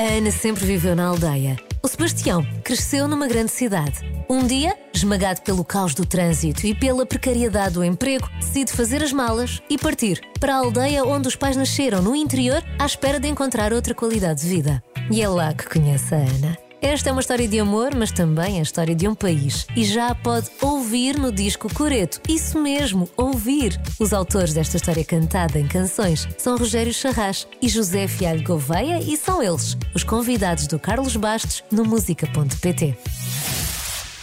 [0.00, 1.58] A Ana sempre viveu na aldeia.
[1.82, 4.00] O Sebastião cresceu numa grande cidade.
[4.30, 9.12] Um dia, esmagado pelo caos do trânsito e pela precariedade do emprego, decide fazer as
[9.12, 13.28] malas e partir para a aldeia onde os pais nasceram, no interior, à espera de
[13.28, 14.82] encontrar outra qualidade de vida.
[15.10, 16.69] E é lá que conhece a Ana.
[16.82, 19.66] Esta é uma história de amor, mas também a história de um país.
[19.76, 22.18] E já pode ouvir no disco Coreto.
[22.26, 23.78] Isso mesmo, ouvir.
[23.98, 29.14] Os autores desta história cantada em canções são Rogério Charras e José Fialho Gouveia e
[29.18, 32.96] são eles, os convidados do Carlos Bastos no música.pt.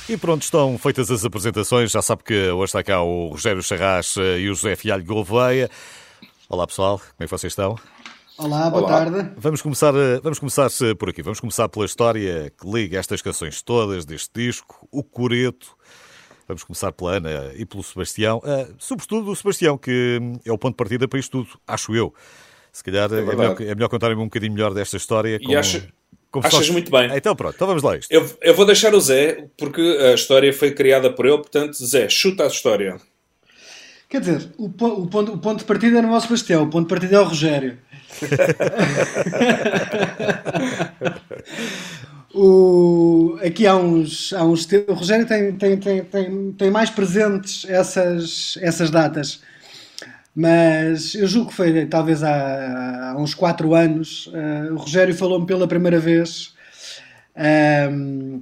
[0.10, 1.92] E pronto, estão feitas as apresentações.
[1.92, 5.70] Já sabe que hoje está cá o Rogério Charras eh, e o José Fialho Gouveia.
[6.50, 7.78] Olá pessoal, como é que vocês estão?
[8.38, 9.00] Olá, boa Olá.
[9.00, 9.32] tarde.
[9.36, 11.24] Vamos começar, eh, vamos começar eh, por aqui.
[11.24, 15.76] Vamos começar pela história que liga estas canções todas deste disco, o Coreto.
[16.48, 18.38] Vamos começar pela Ana e pelo Sebastião.
[18.38, 22.14] Uh, sobretudo o Sebastião, que é o ponto de partida para isto tudo, acho eu.
[22.72, 25.40] Se calhar é, é melhor, é melhor contar-me um bocadinho melhor desta história.
[25.42, 25.88] E acho,
[26.44, 27.10] achas muito bem.
[27.18, 28.12] então pronto, então vamos lá isto.
[28.12, 32.08] Eu, eu vou deixar o Zé, porque a história foi criada por ele, portanto, Zé,
[32.08, 32.98] chuta a história.
[34.08, 36.84] Quer dizer, o, o, ponto, o ponto de partida não é o Sebastião, o ponto
[36.84, 37.78] de partida é o Rogério.
[42.34, 47.66] o, aqui há uns, há uns o Rogério tem, tem, tem, tem, tem mais presentes
[47.70, 49.42] essas, essas datas.
[50.36, 54.28] Mas eu julgo que foi talvez há, há uns 4 anos.
[54.28, 56.54] Uh, o Rogério falou-me pela primeira vez
[57.36, 58.42] um, ehm,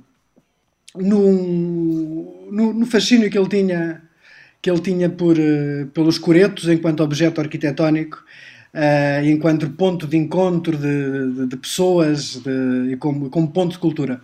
[0.94, 4.02] num, no, no fascínio que ele tinha
[4.62, 8.22] que ele tinha por, uh, pelos coretos enquanto objeto arquitetónico
[8.76, 13.80] uh, enquanto ponto de encontro de, de, de pessoas de, e como, como ponto de
[13.80, 14.22] cultura.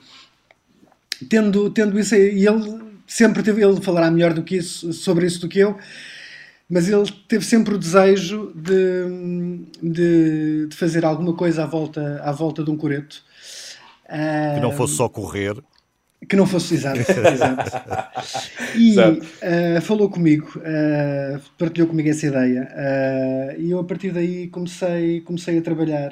[1.30, 5.40] Tendo, tendo isso, e ele sempre teve, ele falará melhor do que isso, sobre isso
[5.40, 5.78] do que eu,
[6.70, 12.32] mas ele teve sempre o desejo de, de, de fazer alguma coisa à volta, à
[12.32, 13.24] volta de um coreto.
[14.56, 15.56] Que não fosse só correr,
[16.28, 17.00] que não fosse exato.
[17.02, 17.62] exato.
[18.78, 22.68] E uh, falou comigo, uh, partilhou comigo essa ideia.
[22.72, 26.12] Uh, e eu, a partir daí, comecei, comecei a trabalhar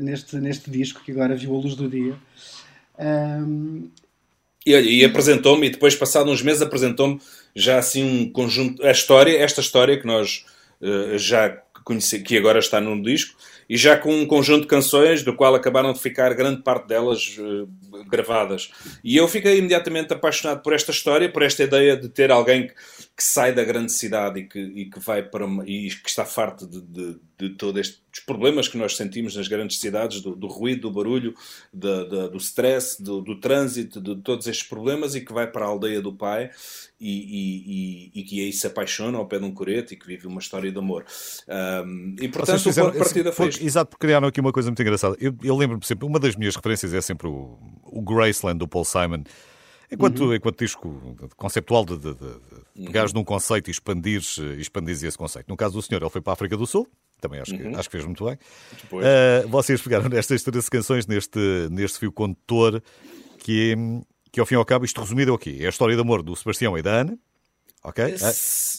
[0.00, 2.14] neste, neste disco, que agora viu a luz do dia.
[4.64, 7.20] e, olha, e apresentou-me, e depois, passado uns meses, apresentou-me
[7.54, 8.84] já assim um conjunto.
[8.86, 10.44] A história, esta história que nós
[11.16, 13.36] já conhecemos, que agora está no disco,
[13.68, 17.36] e já com um conjunto de canções, do qual acabaram de ficar grande parte delas
[18.08, 18.70] gravadas.
[19.02, 22.74] E eu fiquei imediatamente apaixonado por esta história, por esta ideia de ter alguém que,
[22.74, 26.24] que sai da grande cidade e que, e que vai para uma, e que está
[26.24, 30.46] farto de, de, de todos estes problemas que nós sentimos nas grandes cidades, do, do
[30.46, 31.34] ruído, do barulho,
[31.72, 35.68] de, do stress, do, do trânsito, de todos estes problemas e que vai para a
[35.68, 36.50] aldeia do pai
[37.00, 40.06] e, e, e, e, que aí se apaixona ao pé de um coreto e que
[40.06, 41.04] vive uma história de amor.
[41.48, 44.70] Um, e portanto, fizeram, o ponto de partida foi Exato, porque criaram aqui uma coisa
[44.70, 45.16] muito engraçada.
[45.20, 48.84] Eu, eu lembro-me sempre, uma das minhas referências é sempre o, o Graceland do Paul
[48.84, 49.24] Simon.
[49.90, 50.34] Enquanto, uhum.
[50.34, 52.26] enquanto disco conceptual de, de, de, de
[52.76, 52.86] uhum.
[52.86, 55.46] pegares num conceito e expandires, expandires esse conceito.
[55.48, 56.88] No caso do senhor, ele foi para a África do Sul,
[57.20, 57.72] também acho, uhum.
[57.72, 58.34] que, acho que fez muito bem.
[58.92, 61.38] Uh, vocês pegaram nestas 13 canções, neste,
[61.70, 62.82] neste fio condutor,
[63.38, 63.76] que é,
[64.30, 65.58] que ao fim e ao cabo, isto resumido é o quê?
[65.60, 67.18] É a história de amor do Sebastião e da Ana,
[67.82, 68.04] ok?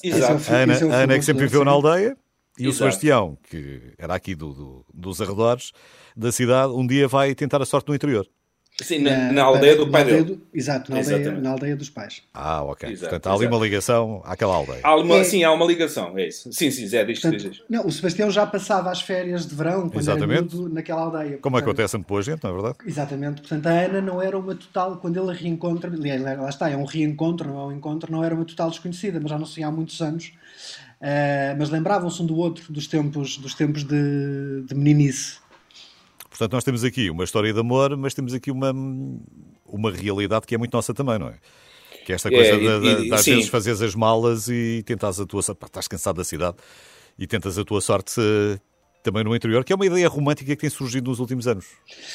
[0.04, 0.52] Exato.
[0.52, 2.16] A Ana, a Ana que sempre viveu na aldeia,
[2.58, 2.70] e Exato.
[2.70, 5.72] o Sebastião, que era aqui do, do, dos arredores
[6.16, 8.28] da cidade, um dia vai tentar a sorte no interior.
[8.82, 10.24] Sim, na, na aldeia do pai dele.
[10.24, 12.22] Do, exato, na aldeia, na aldeia, dos pais.
[12.32, 12.90] Ah, ok.
[12.90, 14.82] Exato, Portanto, há ali uma ligação àquela aldeia.
[14.84, 16.54] Há uma, é, sim, há uma ligação, é isso.
[16.54, 19.90] Sim, sim, Zé, diz, Portanto, diz, Não, o Sebastião já passava as férias de verão
[19.90, 20.56] quando Exatamente.
[20.56, 21.38] era naquela aldeia.
[21.40, 22.78] Como portanto, acontece muito boa gente, não é verdade?
[22.86, 23.42] Exatamente.
[23.42, 26.78] Portanto, a Ana não era uma total, quando ele a reencontra, aliás, lá está, é
[26.78, 29.64] um reencontro, não é um encontro, não era uma total desconhecida, mas já não sei
[29.64, 30.34] há muitos anos.
[31.02, 35.38] Uh, mas lembravam-se um do outro dos tempos, dos tempos de, de meninice.
[36.38, 38.72] Portanto, nós temos aqui uma história de amor, mas temos aqui uma,
[39.66, 41.40] uma realidade que é muito nossa também, não é?
[42.06, 43.36] Que é esta coisa é, de, de, de, às sim.
[43.36, 45.66] vezes fazeres as malas e tentas a tua sorte.
[45.66, 46.58] Estás cansado da cidade
[47.18, 48.62] e tentas a tua sorte uh,
[49.02, 51.66] também no interior, que é uma ideia romântica que tem surgido nos últimos anos.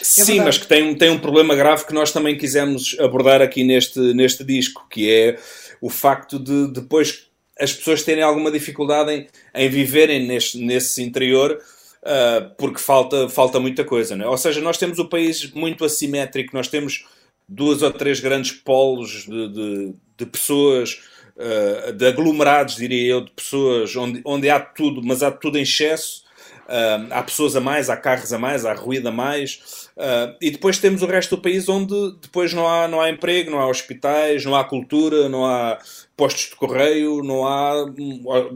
[0.01, 3.65] Sim, é mas que tem, tem um problema grave que nós também quisemos abordar aqui
[3.65, 5.37] neste, neste disco, que é
[5.81, 7.27] o facto de depois
[7.59, 11.59] as pessoas terem alguma dificuldade em, em viverem nesse, nesse interior
[12.03, 14.17] uh, porque falta, falta muita coisa.
[14.17, 14.29] Não é?
[14.29, 17.07] Ou seja, nós temos o país muito assimétrico, nós temos
[17.49, 21.01] duas ou três grandes polos de, de, de pessoas,
[21.37, 25.63] uh, de aglomerados, diria eu, de pessoas onde, onde há tudo, mas há tudo em
[25.63, 26.23] excesso.
[26.63, 29.91] Uh, há pessoas a mais, há carros a mais, há ruído a mais.
[29.97, 33.51] Uh, e depois temos o resto do país onde depois não há, não há emprego,
[33.51, 35.79] não há hospitais, não há cultura, não há
[36.17, 37.85] postos de correio, não há,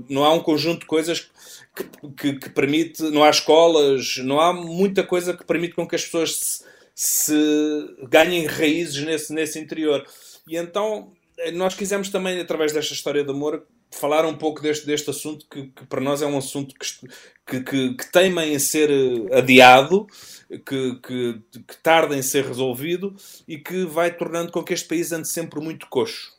[0.09, 1.29] não há um conjunto de coisas
[1.77, 5.95] que, que, que, permite, não há escolas, não há muita coisa que permite com que
[5.95, 6.65] as pessoas se,
[6.95, 10.05] se ganhem raízes nesse, nesse interior.
[10.49, 11.13] E então
[11.53, 15.69] nós quisemos também, através desta história de amor, falar um pouco deste, deste assunto que,
[15.69, 16.75] que para nós é um assunto
[17.47, 20.07] que, que, que, teima em ser eh, adiado,
[20.49, 23.15] que, que, que tarda em ser resolvido
[23.47, 26.36] e que vai tornando com que este país ande sempre muito coxo.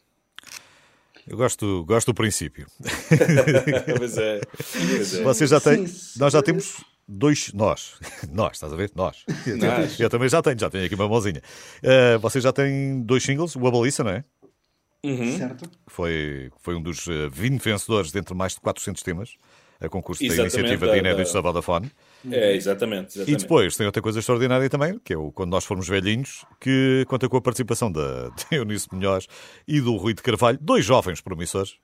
[1.27, 2.67] Eu gosto, gosto do princípio.
[3.97, 4.39] pois é.
[4.41, 5.23] Pois é.
[5.23, 5.85] Vocês já têm,
[6.17, 7.51] nós já temos dois.
[7.53, 7.99] Nós.
[8.31, 8.91] Nós, estás a ver?
[8.95, 9.25] Nós.
[9.59, 9.99] nós.
[9.99, 11.41] Eu também já tenho, já tenho aqui uma mãozinha.
[11.83, 14.23] Uh, vocês já têm dois singles, o Abaliça, não é?
[15.03, 15.37] Uhum.
[15.37, 15.69] Certo.
[15.87, 19.35] Foi, foi um dos 20 eh, vencedores dentre mais de 400 temas,
[19.79, 21.91] a concurso exatamente, da iniciativa da, de inéditos da Vodafone.
[22.29, 25.65] É, exatamente, exatamente, E depois tem outra coisa extraordinária também, que é o Quando Nós
[25.65, 29.27] Formos Velhinhos, que conta com a participação da Eunice Munhoz
[29.67, 31.75] e do Rui de Carvalho, dois jovens promissores.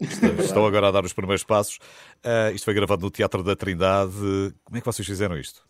[0.00, 1.78] Estão agora a dar os primeiros passos.
[2.24, 4.12] Uh, isto foi gravado no Teatro da Trindade.
[4.64, 5.66] Como é que vocês fizeram isto?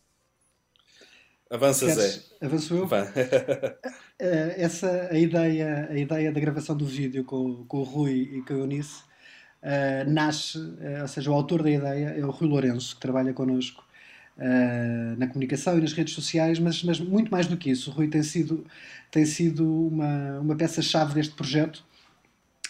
[1.51, 2.23] Avança, Zé.
[2.43, 2.87] Avanço eu?
[4.19, 8.43] Eh, essa, a, ideia, a ideia da gravação do vídeo com, com o Rui e
[8.43, 9.03] com a Eunice
[9.63, 13.33] uh, nasce, uh, ou seja, o autor da ideia é o Rui Lourenço, que trabalha
[13.33, 13.83] connosco
[15.17, 17.91] na comunicação e nas redes sociais, mas, mas muito mais do que isso.
[17.91, 18.65] O Rui tem sido,
[19.11, 21.85] tem sido uma, uma peça-chave deste projeto,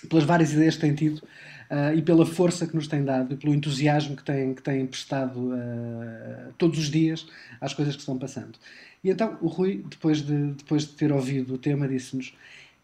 [0.09, 1.23] pelas várias ideias que tem tido.
[1.71, 4.87] Uh, e pela força que nos tem dado e pelo entusiasmo que tem, que tem
[4.87, 7.27] prestado uh, todos os dias
[7.61, 8.59] às coisas que estão passando.
[9.05, 12.33] E então o Rui, depois de, depois de ter ouvido o tema, disse-nos: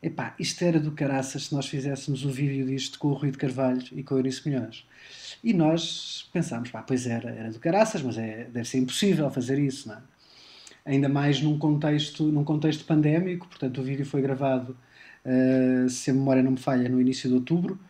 [0.05, 3.39] Epá, isto era do caraças se nós fizéssemos o vídeo disto com o Rui de
[3.39, 4.87] Carvalho e com o Eunice Milhões.
[5.43, 9.59] E nós pensámos: pá, pois era, era do caraças, mas é, deve ser impossível fazer
[9.59, 9.99] isso, não é?
[10.85, 14.77] Ainda mais num contexto, num contexto pandémico, portanto o vídeo foi gravado,
[15.25, 17.81] uh, se a memória não me falha, no início de outubro.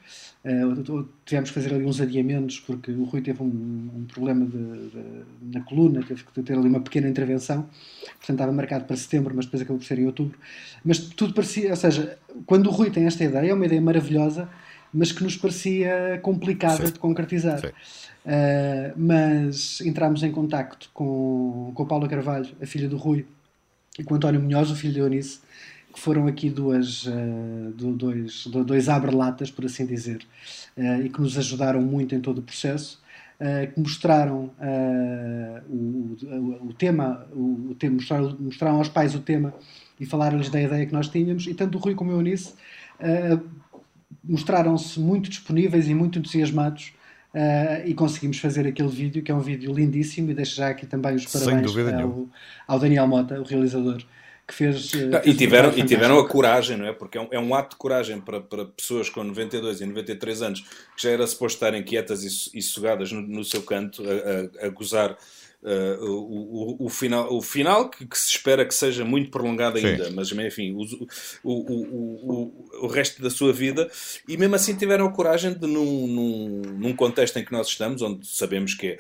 [0.45, 4.91] Uh, tivemos que fazer ali uns adiamentos porque o Rui teve um, um problema de,
[4.91, 7.63] de, na coluna, teve que ter ali uma pequena intervenção,
[8.03, 10.39] portanto estava marcado para setembro, mas depois acabou por ser em outubro.
[10.85, 14.47] Mas tudo parecia, ou seja, quando o Rui tem esta ideia, é uma ideia maravilhosa,
[14.93, 16.93] mas que nos parecia complicada Sim.
[16.93, 17.65] de concretizar.
[17.65, 23.25] Uh, mas entramos em contacto com, com a Paula Carvalho, a filha do Rui,
[23.99, 25.41] e com o António Munhoz, o filho de Eunice,
[25.95, 30.27] que foram aqui duas, uh, dois, dois abre-latas, por assim dizer,
[30.77, 33.01] uh, e que nos ajudaram muito em todo o processo,
[33.41, 34.51] uh, que mostraram
[35.71, 39.55] o, o, o, tema, o, o tema mostraram, mostraram, aos pais o tema
[40.01, 42.55] e falaram-lhes da ideia que nós tínhamos, e tanto o Rui como a Eunice
[44.23, 46.93] mostraram-se muito disponíveis e muito entusiasmados
[47.35, 50.87] Uh, e conseguimos fazer aquele vídeo, que é um vídeo lindíssimo, e deixo já aqui
[50.87, 52.29] também os parabéns ao,
[52.69, 54.05] ao, Daniel Mota, o realizador,
[54.47, 54.93] que fez.
[54.93, 56.93] Não, fez e tiveram, e tiveram a coragem, não é?
[56.93, 60.43] Porque é um, é um, ato de coragem para, para pessoas com 92 e 93
[60.43, 64.65] anos que já era suposto estarem quietas e, e sugadas no, no seu canto a,
[64.65, 65.17] a, a gozar
[65.65, 69.79] Uh, o, o, o, final, o final que, que, se espera que seja muito prolongado
[69.79, 70.15] ainda, Sim.
[70.15, 70.77] mas enfim,
[71.43, 73.91] o, o, o, resto da sua vida,
[74.29, 78.03] e mesmo assim tiveram a coragem de, num, num, num contexto em que nós estamos,
[78.03, 78.99] onde sabemos que é,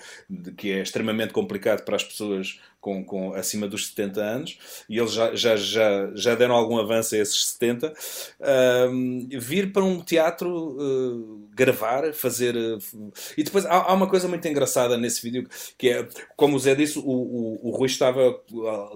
[0.56, 4.58] que é extremamente complicado para as pessoas com, com, acima dos 70 anos,
[4.90, 9.82] e eles já, já, já, já deram algum avanço a esses 70, uh, vir para
[9.82, 12.54] um teatro uh, gravar, fazer.
[12.54, 15.48] Uh, e depois há, há, uma coisa muito engraçada nesse vídeo,
[15.78, 18.38] que é, como o Zé disse, o, o, o Rui estava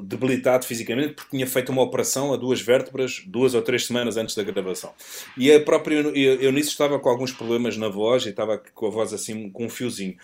[0.03, 4.35] debilitado fisicamente porque tinha feito uma operação a duas vértebras duas ou três semanas antes
[4.35, 4.93] da gravação.
[5.35, 9.15] E a própria Eunice estava com alguns problemas na voz e estava com a voz
[9.15, 10.17] assim com um fiozinho.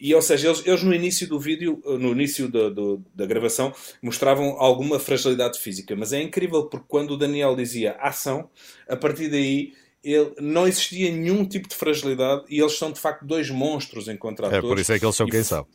[0.00, 3.72] E, ou seja, eles, eles no início do vídeo, no início do, do da gravação
[4.00, 5.94] mostravam alguma fragilidade física.
[5.96, 8.48] Mas é incrível porque quando o Daniel dizia ação,
[8.88, 9.72] a partir daí
[10.04, 14.40] ele, não existia nenhum tipo de fragilidade e eles são de facto dois monstros enquanto
[14.40, 14.58] atores.
[14.58, 15.66] É por isso é que eles são quem são.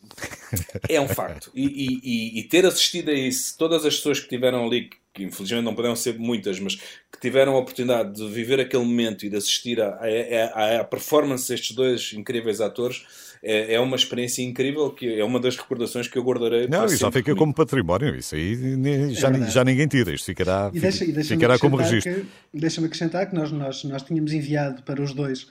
[0.89, 1.50] É um facto.
[1.56, 5.63] E, e, e, ter assistido a isso, todas as pessoas que tiveram ali, que infelizmente
[5.63, 9.38] não puderam ser muitas, mas que tiveram a oportunidade de viver aquele momento e de
[9.38, 13.06] assistir à performance destes dois incríveis atores,
[13.41, 16.67] é, é uma experiência incrível, que é uma das recordações que eu guardarei.
[16.67, 17.39] Não, isso já fica comigo.
[17.39, 21.34] como património, isso aí já, é já ninguém tira, isto ficará, e deixa, e deixa
[21.34, 22.25] ficará como registro.
[22.53, 25.48] Deixa-me acrescentar que nós, nós, nós tínhamos enviado para os dois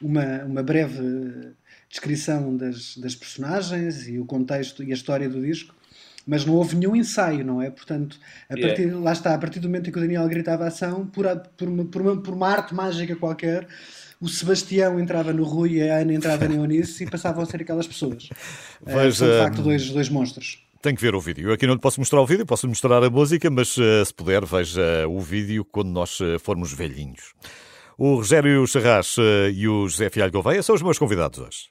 [0.00, 1.52] uma, uma breve
[1.88, 5.74] descrição das, das personagens e o contexto e a história do disco
[6.26, 7.70] mas não houve nenhum ensaio, não é?
[7.70, 8.18] Portanto,
[8.48, 9.00] a partir, yeah.
[9.00, 11.84] lá está, a partir do momento em que o Daniel gritava ação, por, por, uma,
[11.84, 13.66] por, uma, por uma arte mágica qualquer,
[14.20, 17.62] o Sebastião entrava no Rui e a Ana entrava na Eunice e passavam a ser
[17.62, 18.28] aquelas pessoas.
[18.84, 19.24] É, veja...
[19.24, 20.62] Uh, de facto, hum, dois, dois monstros.
[20.82, 21.48] Tem que ver o vídeo.
[21.48, 24.14] Eu aqui não lhe posso mostrar o vídeo, posso mostrar a música, mas eh, se
[24.14, 27.34] puder, veja o vídeo quando nós eh, formos velhinhos.
[27.98, 31.68] O Rogério Charras eh, e o José Fialho Gouveia são os meus convidados hoje.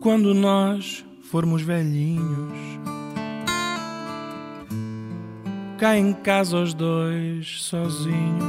[0.00, 2.56] Quando nós formos velhinhos,
[5.76, 8.42] cá em casa os dois sozinhos,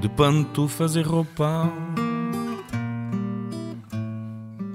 [0.00, 1.72] de pantufas e roupão.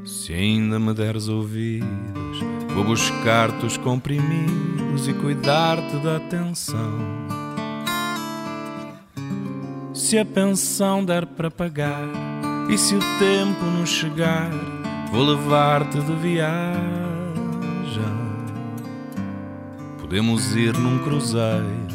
[0.05, 2.39] Se ainda me deres ouvidos,
[2.75, 6.99] vou buscar-te os comprimidos e cuidar-te da atenção.
[9.93, 12.09] Se a pensão der para pagar
[12.69, 14.78] e se o tempo nos chegar,
[15.11, 16.79] vou levar-te de viagem.
[19.99, 21.87] Podemos ir num cruzeiro,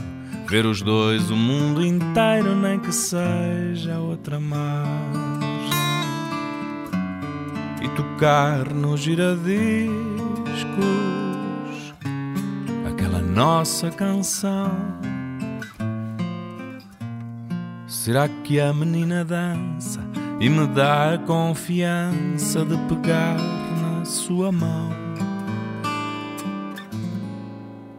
[0.48, 4.94] ver os dois o mundo inteiro, nem que seja outra margem.
[7.82, 9.88] E tocar nos giradiscos
[12.88, 14.70] aquela nossa canção.
[17.86, 20.00] Será que a menina dança?
[20.40, 23.36] E me dá a confiança de pegar
[23.80, 24.90] na sua mão.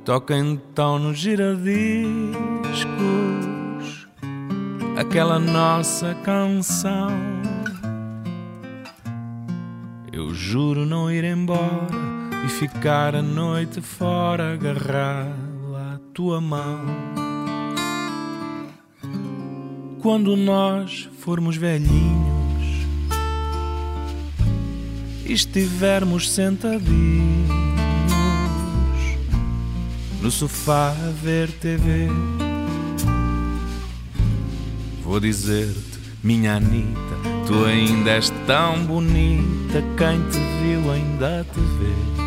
[0.04, 2.36] Toca então nos giradiscos
[4.98, 7.10] aquela nossa canção.
[10.12, 11.88] Eu juro não ir embora
[12.46, 17.25] e ficar a noite fora agarrado à tua mão
[20.06, 22.86] quando nós formos velhinhos
[25.26, 27.50] estivermos sentadinhos
[30.22, 32.08] no sofá a ver TV.
[35.04, 37.16] Vou dizer-te, minha Anitta,
[37.48, 42.26] tu ainda és tão bonita, quem te viu ainda te vê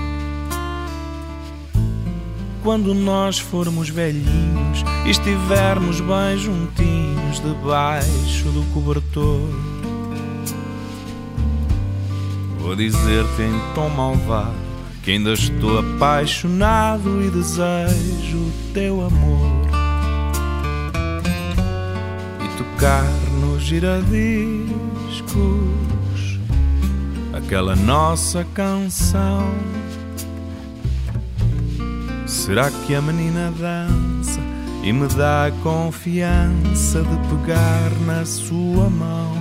[2.61, 9.49] quando nós formos velhinhos estivermos bem juntinhos debaixo do cobertor.
[12.59, 14.55] Vou dizer-te em tom malvado
[15.03, 19.67] que ainda estou apaixonado e desejo o teu amor.
[22.45, 23.05] E tocar
[23.41, 24.69] nos giradiscos
[27.33, 29.55] aquela nossa canção
[32.29, 34.41] Será que a menina dança
[34.83, 39.37] e me dá a confiança de pegar na sua mão?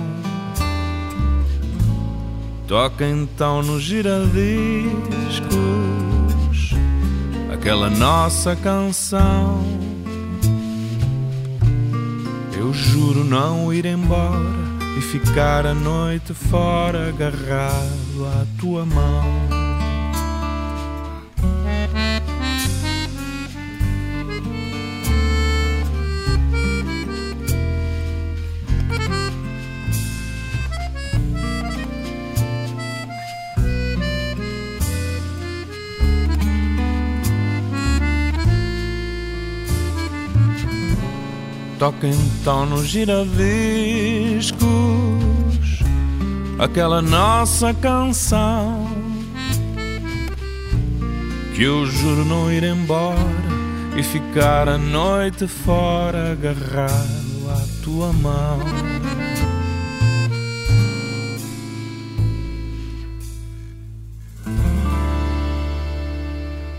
[2.66, 4.88] Toca então nos giradiscos
[7.50, 9.62] aquela nossa canção.
[12.56, 14.58] Eu juro não ir embora
[14.96, 19.67] e ficar a noite fora agarrado à tua mão.
[41.78, 44.58] Toca então nos giradiscos
[46.58, 48.84] aquela nossa canção
[51.54, 53.16] que eu juro não ir embora
[53.96, 58.58] e ficar a noite fora agarrado à tua mão.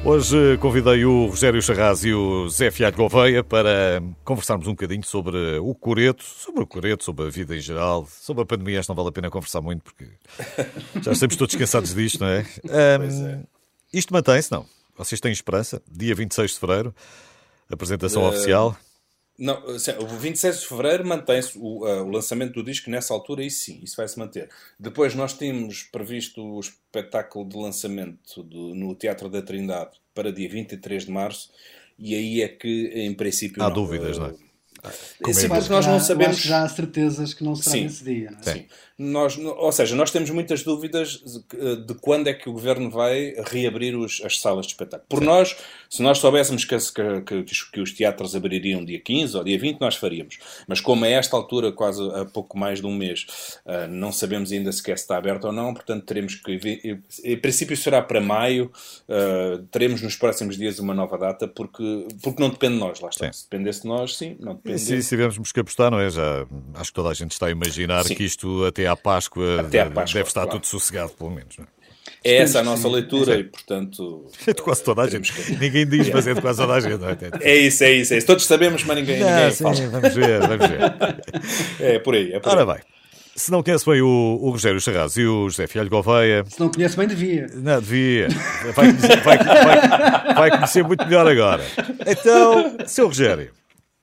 [0.10, 5.60] Hoje convidei o Rogério Charraz e o Zé Fialho Gouveia para conversarmos um bocadinho sobre
[5.60, 8.80] o Coreto, sobre o Coreto, sobre a vida em geral, sobre a pandemia.
[8.80, 10.08] Acho não vale a pena conversar muito porque
[11.00, 12.44] já estamos todos cansados disto, não é?
[12.66, 13.44] Um, é.
[13.94, 14.66] Isto mantém-se, não?
[14.98, 15.80] Vocês têm esperança?
[15.88, 16.96] Dia 26 de fevereiro,
[17.72, 18.76] apresentação uh, oficial.
[19.40, 23.50] Não, o 26 de fevereiro mantém-se o, uh, o, lançamento do disco nessa altura, e
[23.50, 24.50] sim, isso vai se manter.
[24.78, 30.50] Depois nós tínhamos previsto o espetáculo de lançamento do, no Teatro da Trindade para dia
[30.50, 31.52] 23 de março,
[31.98, 33.64] e aí é que, em princípio.
[33.64, 35.34] Há não, dúvidas, uh, não é?
[35.34, 36.38] Sim, mas nós não sabemos.
[36.38, 38.32] já há certezas que não será sim, nesse dia.
[38.32, 38.54] Não é?
[38.54, 38.66] Sim.
[39.00, 43.34] Nós, ou seja, nós temos muitas dúvidas de, de quando é que o governo vai
[43.48, 45.08] reabrir os, as salas de espetáculo.
[45.08, 45.26] Por sim.
[45.26, 45.56] nós,
[45.90, 46.76] se nós soubéssemos que,
[47.26, 50.38] que, que, os teatros abririam dia 15 ou dia 20, nós faríamos.
[50.68, 53.26] Mas como a esta altura, quase a pouco mais de um mês,
[53.66, 57.00] uh, não sabemos ainda sequer se está aberto ou não, portanto teremos que.
[57.24, 58.70] Em princípio será para maio,
[59.08, 63.08] uh, teremos nos próximos dias uma nova data, porque, porque não depende de nós, lá
[63.08, 63.32] está.
[63.32, 64.76] Se dependesse de nós, sim, não depende.
[64.76, 66.10] E se, se tivermos que apostar, não é?
[66.10, 68.14] Já, acho que toda a gente está a imaginar sim.
[68.14, 70.60] que isto até à Páscoa, Até à Páscoa deve estar claro.
[70.60, 71.58] tudo sossegado, pelo menos.
[71.58, 71.80] Não é?
[72.24, 74.28] É essa a nossa leitura e, portanto.
[74.46, 75.32] É de quase toda a gente.
[75.32, 75.56] Que...
[75.56, 77.02] Ninguém diz, mas é de quase toda a gente.
[77.04, 77.30] É?
[77.50, 78.28] é isso, é isso, é isso.
[78.28, 79.76] Todos sabemos, mas ninguém, não, ninguém sim, fala.
[79.76, 80.80] Vamos ver, vamos ver.
[81.80, 82.34] É por aí.
[82.34, 82.82] É por Ora bem,
[83.36, 86.44] Se não conhece bem o, o Rogério Charraz e o José Fialho Gouveia.
[86.46, 87.48] Se não conhece bem, devia.
[87.54, 88.28] Não, devia.
[88.76, 91.64] Vai conhecer, vai, vai, vai conhecer muito melhor agora.
[92.06, 93.52] Então, seu Rogério,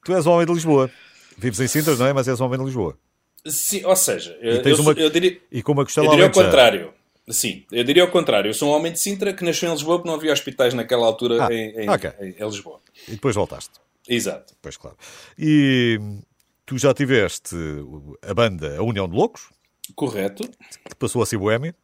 [0.04, 0.90] tu és um homem de Lisboa.
[1.36, 2.14] Vives em Sintra, não é?
[2.14, 2.96] Mas és um homem de Lisboa.
[3.50, 6.30] Sim, ou seja, eu, eu, uma- eu diria, E com uma costela eu diria ao
[6.32, 6.92] contrário.
[7.28, 8.48] Sim, eu diria ao contrário.
[8.48, 11.04] Eu sou um homem de Sintra que nasceu em Lisboa porque não havia hospitais naquela
[11.06, 12.10] altura Ah, em, em- ok.
[12.20, 12.80] em- em Lisboa.
[13.08, 13.72] E depois voltaste.
[14.08, 14.54] Exato.
[14.62, 14.96] Pois claro.
[15.38, 15.98] E
[16.64, 17.56] tu já tiveste
[18.22, 19.48] a banda A União de Loucos,
[19.94, 20.48] Correto,
[20.88, 21.74] que passou a ser boémia.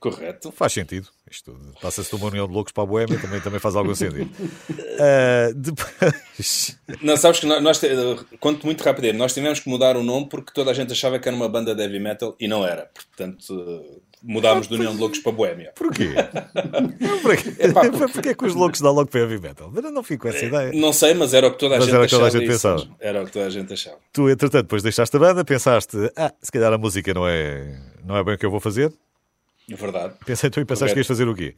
[0.00, 0.52] Correto.
[0.52, 1.08] Faz sentido.
[1.30, 4.30] Isto passa-se de uma união de loucos para a boémia, também, também faz algum sentido.
[5.00, 6.76] Ah, depois.
[7.02, 7.80] Não, sabes que nós, nós
[8.40, 11.28] conto muito rápido, nós tivemos que mudar o nome porque toda a gente achava que
[11.28, 12.90] era uma banda de heavy metal e não era.
[12.92, 15.72] Portanto, mudámos de União de Loucos para Boémia.
[15.76, 16.08] Porquê?
[17.22, 17.54] Porquê?
[17.60, 19.70] Epá, porque- que os loucos dão logo para heavy metal?
[19.72, 20.72] Mas eu não fico com essa ideia.
[20.72, 22.40] Não sei, mas era o que toda a Mas gente era toda a achava.
[22.44, 22.68] gente isso.
[22.68, 22.96] pensava.
[23.00, 23.96] Era o que toda a gente achava.
[24.12, 28.16] Tu, entretanto, depois deixaste a banda, pensaste, ah, se calhar a música não é, não
[28.16, 28.92] é bem o que eu vou fazer.
[29.76, 30.14] Verdade.
[30.24, 30.94] Pensei tu e pensaste Correto.
[30.94, 31.54] que ias fazer o quê?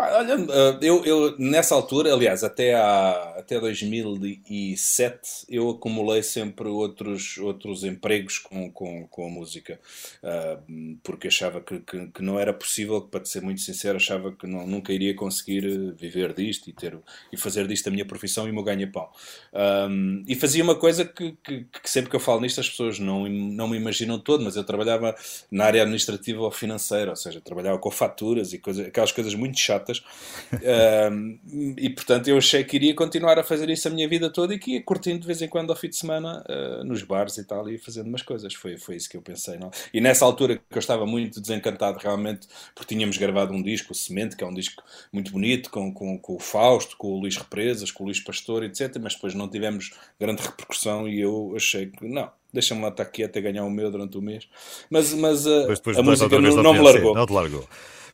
[0.00, 7.36] Olha, eh, eu, eu nessa altura, aliás, até, à, até 2007, eu acumulei sempre outros,
[7.38, 9.80] outros empregos com, com, com a música,
[10.22, 10.60] Ah,
[11.02, 14.66] porque achava que, que, que não era possível, para ser muito sincero, achava que não,
[14.66, 16.96] nunca iria conseguir eh, viver disto e, ter,
[17.32, 19.08] e fazer disto a minha profissão e o meu ganha-pão.
[19.52, 19.88] Ah,
[20.26, 23.28] e fazia uma coisa que, que, que sempre que eu falo nisto as pessoas não,
[23.28, 25.14] não me imaginam todo, mas eu trabalhava
[25.50, 29.58] na área administrativa ou financeira, ou seja, trabalhava com faturas e coisa, aquelas coisas muito
[29.58, 29.87] chatas.
[31.12, 31.38] Um,
[31.76, 34.58] e portanto eu achei que iria continuar a fazer isso a minha vida toda e
[34.58, 37.44] que ia curtindo de vez em quando ao fim de semana uh, nos bares e
[37.44, 38.54] tal e fazendo umas coisas.
[38.54, 39.58] Foi, foi isso que eu pensei.
[39.58, 39.70] Não?
[39.92, 43.94] E nessa altura que eu estava muito desencantado realmente porque tínhamos gravado um disco, o
[43.94, 47.36] Semente, que é um disco muito bonito, com, com, com o Fausto, com o Luís
[47.36, 48.96] Represas, com o Luís Pastor, etc.
[49.00, 52.30] Mas depois não tivemos grande repercussão e eu achei que não.
[52.52, 54.48] Deixa-me lá estar quieto a ganhar o meu durante o mês.
[54.90, 57.14] Mas, mas, uh, Mas depois a música não, não me largou.
[57.14, 57.68] Não te largou.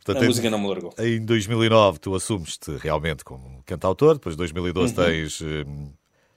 [0.04, 0.92] Portanto, A em- música não me largou.
[0.98, 5.04] Em 2009 tu assumes-te realmente como cantautor, depois em 2012 Uhum.
[5.04, 5.92] tens hum,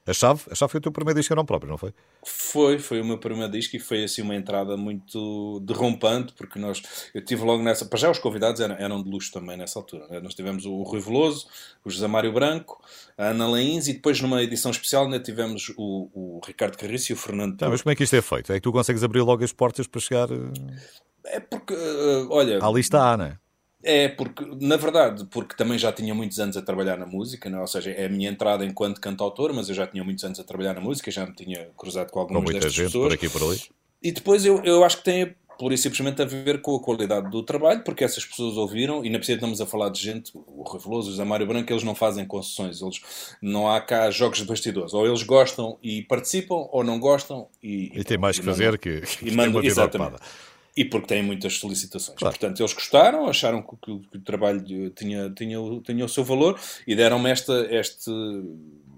[0.08, 0.41] a chave.
[0.50, 1.93] A chave foi o teu primeiro disco em nome próprio, não foi?
[2.26, 6.82] Foi, foi o meu primeiro disco e foi assim uma entrada muito derrompante, porque nós,
[7.13, 10.08] eu tive logo nessa, para já os convidados eram, eram de luxo também nessa altura,
[10.08, 10.20] né?
[10.22, 11.48] nós tivemos o Rui Veloso,
[11.84, 12.82] o José Mário Branco,
[13.17, 17.13] a Ana Lains e depois numa edição especial ainda tivemos o, o Ricardo Carriço e
[17.13, 18.52] o Fernando Não, mas como é que isto é feito?
[18.54, 22.60] É que tu consegues abrir logo as portas para chegar eh, É porque, eh, olha,
[22.63, 23.38] à lista A, não é?
[23.84, 27.60] É, porque, na verdade, porque também já tinha muitos anos a trabalhar na música, não
[27.60, 27.62] é?
[27.62, 30.44] ou seja, é a minha entrada enquanto cantautor, mas eu já tinha muitos anos a
[30.44, 33.08] trabalhar na música, já me tinha cruzado com Com algumas muita destas gente pessoas.
[33.10, 33.62] por aqui e por ali.
[34.02, 37.32] E depois eu, eu acho que tem pura e simplesmente a ver com a qualidade
[37.32, 40.62] do trabalho, porque essas pessoas ouviram, e na precisa estamos a falar de gente, o
[40.62, 43.02] Rui Veloso, o José Mário Branco, eles não fazem concessões, eles,
[43.42, 44.94] não há cá jogos de bastidores.
[44.94, 47.92] Ou eles gostam e participam, ou não gostam e...
[48.00, 50.13] E tem mais que mandam- fazer que, que e mandam, exatamente.
[50.16, 50.32] ocupada.
[50.78, 52.18] E porque têm muitas solicitações.
[52.18, 52.38] Claro.
[52.38, 54.62] Portanto, eles gostaram, acharam que, que- que o trabalho
[54.92, 58.12] tinha, tinha, o- tinha o seu valor e deram-me esta, este,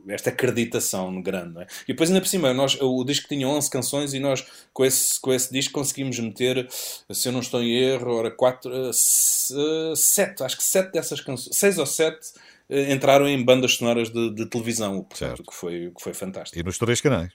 [0.08, 1.62] esta acreditação grande.
[1.62, 1.68] é?
[1.84, 5.20] E depois, ainda por cima, nós, o disco tinha 11 canções e nós, com esse,
[5.22, 8.72] com esse disco, conseguimos meter, se eu não estou em erro, ora, 4,
[9.96, 12.20] 7, acho que 7 dessas canções, 6 ou 7
[12.70, 16.60] entraram em bandas sonoras de, de televisão, portanto, que foi, que foi fantástico.
[16.60, 17.32] E nos três canais.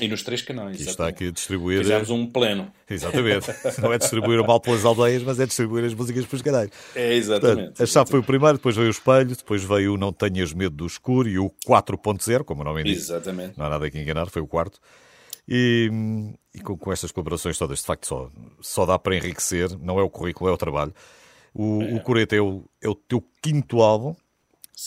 [0.00, 0.80] E nos três canais.
[0.80, 1.78] E está aqui a distribuir.
[1.78, 2.72] Fizemos um pleno.
[2.90, 3.46] Exatamente.
[3.80, 6.70] Não é distribuir o mal pelas aldeias, mas é distribuir as músicas pelos canais.
[6.96, 7.56] É, exatamente.
[7.56, 10.52] Portanto, a chave foi o primeiro, depois veio o espelho, depois veio o Não Tenhas
[10.52, 12.96] Medo do Escuro e o 4.0, como o nome indica.
[12.96, 13.56] Exatamente.
[13.56, 14.80] Não há nada que enganar, foi o quarto.
[15.48, 15.90] E,
[16.52, 18.30] e com, com estas colaborações todas, de facto, só,
[18.60, 20.92] só dá para enriquecer, não é o currículo, é o trabalho.
[21.54, 24.16] O, o Coreto é o, é o teu quinto álbum.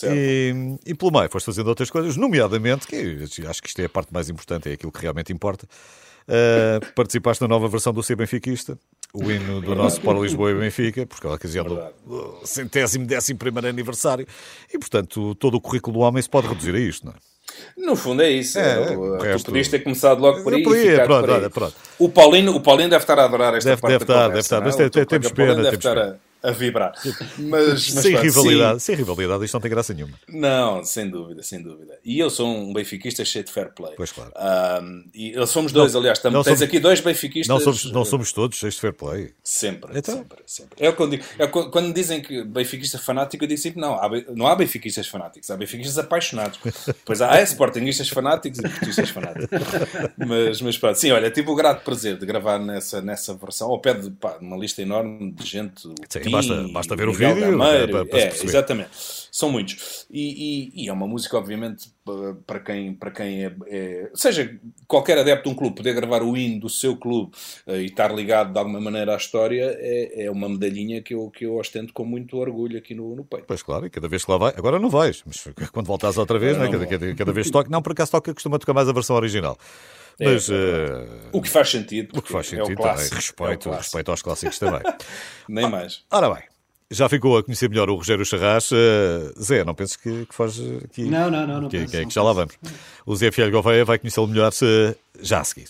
[0.04, 3.88] E, e pelo meio foste fazendo outras coisas, nomeadamente, que acho que isto é a
[3.88, 5.66] parte mais importante, é aquilo que realmente importa.
[6.28, 8.78] Uh, participaste na nova versão do Ser Benfiquista,
[9.14, 13.66] o hino do nosso Para Lisboa e Benfica, por causa ocasião do centésimo, décimo primeiro
[13.68, 14.26] aniversário.
[14.72, 17.16] E, portanto, todo o currículo do homem se pode reduzir a isto, não é?
[17.78, 18.58] No fundo é isso.
[18.58, 20.62] É, Eu- tu resto- podias ter começado logo por aí.
[20.62, 21.36] Por aí, pronto, por aí.
[21.36, 21.74] olha, pronto.
[21.98, 24.40] O, Paulino, o Paulino deve estar a adorar esta Deve- parte deve estar, conversa, deve
[24.40, 24.60] estar, é?
[24.60, 26.92] mas tem- teu temos pena, temos estar a, vibrar.
[27.38, 28.86] Mas, mas sem pronto, rivalidade, sim.
[28.86, 30.18] sem rivalidade, isto não tem graça nenhuma.
[30.28, 31.98] Não, sem dúvida, sem dúvida.
[32.04, 33.94] E eu sou um benfiquista cheio de fair play.
[33.96, 34.32] Pois claro.
[34.36, 36.18] Ahm, e somos dois, aliás.
[36.18, 37.48] Tam, não tens somos- aqui dois benfiquistas.
[37.48, 39.32] Não somos, não somos todos cheios de fair play.
[39.42, 40.16] Sempre, Então?
[40.16, 40.84] sempre, sempre.
[40.84, 41.24] É o que eu digo.
[41.38, 45.50] É quando dizem que benfiquista fanático, eu digo sempre, não, há, não há benfiquistas fanáticos,
[45.50, 46.58] há benfiquistas apaixonados.
[47.04, 49.48] Pois há, é, sportinguistas fanáticos e portistas fanáticos.
[50.18, 53.80] Mas, mas pronto, sim, olha, tive o grato prazer de gravar nessa, nessa versão, ao
[53.80, 55.94] pé de pá, uma lista enorme de gente, o
[56.28, 56.32] Sim.
[56.32, 58.48] Basta, basta ver o Miguel vídeo Gameiro, para, para é, se perceber.
[58.50, 58.90] exatamente.
[59.30, 60.06] São muitos.
[60.10, 64.58] E, e- e é uma música, obviamente, pa- para quem, para quem é, é- Seja
[64.86, 67.32] qualquer adepto de um clube, poder gravar o hino do seu clube
[67.66, 71.30] eh, e estar ligado de alguma maneira à história é, é uma medalhinha que eu,
[71.30, 73.44] que eu ostento com muito orgulho aqui no, no peito.
[73.46, 76.38] Pois claro, e cada vez que lá vai, agora não vais, mas quando voltares outra
[76.38, 78.92] vez, né, cada, cada, cada vez toca, não, por acaso toca, costuma tocar mais a
[78.92, 79.56] versão original.
[80.20, 82.18] Mas é eh, O que faz sentido.
[82.18, 83.76] o que faz é o sentido também, é o respeito, clássico.
[83.76, 84.80] respeito aos clássicos também.
[85.48, 86.02] Nem mais.
[86.10, 86.42] Ora bem,
[86.90, 88.70] já ficou a conhecer melhor o Rogério Charras.
[88.72, 91.02] eh, Zé, não penses que, que foge aqui?
[91.04, 92.54] Não, não, não, não Que, penso, que é não que já lá vamos.
[93.06, 95.68] O Zé Fiel Gouveia vai conhecê-lo melhor se, já a seguir.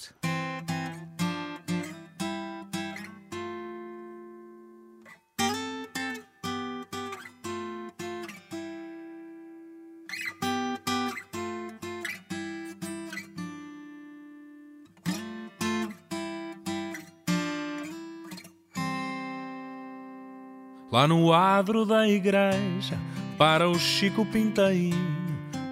[20.99, 22.99] Lá no adro da igreja,
[23.39, 24.99] para o Chico Pintainho,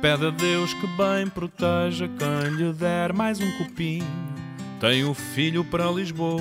[0.00, 4.06] pede a Deus que bem proteja quem lhe der mais um copinho.
[4.78, 6.40] Tem o filho para Lisboa,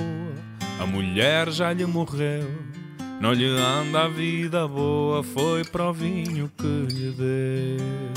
[0.78, 2.48] a mulher já lhe morreu.
[3.20, 8.12] Não lhe anda a vida boa, foi para o vinho que lhe deu.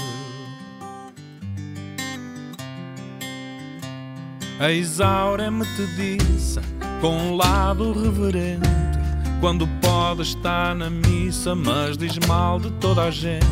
[4.59, 6.61] A Isaura é metediça,
[7.01, 8.98] com um lado reverente,
[9.39, 13.45] quando pode estar na missa, mas diz mal de toda a gente.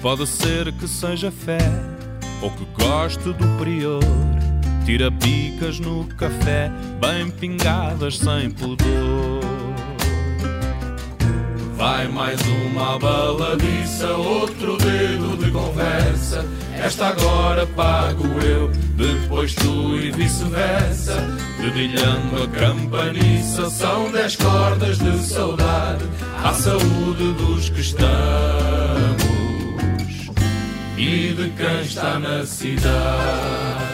[0.00, 1.58] Pode ser que seja fé,
[2.40, 4.00] ou que goste do prior.
[4.84, 9.67] Tira picas no café, bem pingadas sem pudor.
[11.78, 16.44] Vai mais uma baladiça, outro dedo de conversa.
[16.74, 21.14] Esta agora pago eu, depois tu e vice-versa.
[21.60, 26.04] Dedilhando a campaniça, são dez cordas de saudade.
[26.42, 29.22] À saúde dos que estamos
[30.96, 33.87] e de quem está na cidade.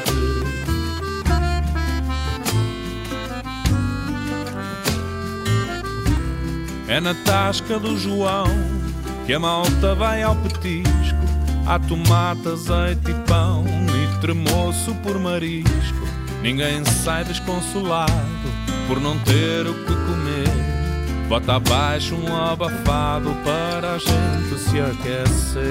[6.87, 8.47] É na tasca do João
[9.27, 11.25] que a malta vai ao petisco.
[11.67, 16.07] Há tomate, azeite e pão e tremoço por marisco.
[16.43, 18.13] Ninguém sai desconsolado
[18.87, 20.75] por não ter o que comer.
[21.27, 25.65] Bota abaixo um abafado para a gente se aquecer.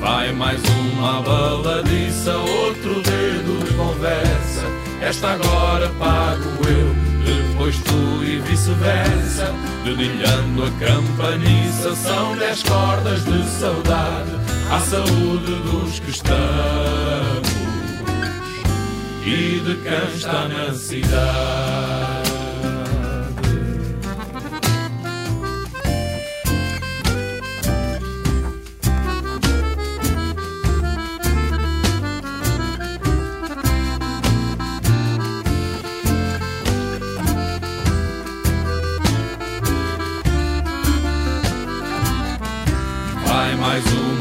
[0.00, 4.62] Vai mais uma baladiça, outro dedo de conversa.
[5.02, 9.52] Esta agora pago eu, depois tu e vice-versa.
[9.84, 14.30] Dedilhando a campaniça, são dez cordas de saudade.
[14.70, 17.54] À saúde dos que estamos
[19.24, 21.83] e de quem está na cidade.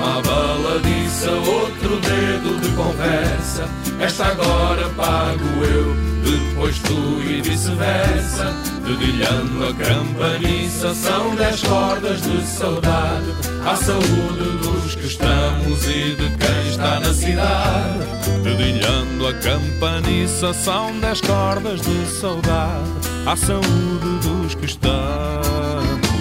[0.04, 3.68] Uma baladiça, outro dedo de conversa.
[4.00, 8.54] Esta agora pago eu, depois tu e vice-versa.
[8.86, 13.26] Dedilhando a campaniça, são dez cordas de saudade.
[13.66, 18.00] À saúde dos que estamos e de quem está na cidade.
[18.44, 22.90] Dedilhando a campaniça, são dez cordas de saudade.
[23.26, 26.13] À saúde dos que estamos.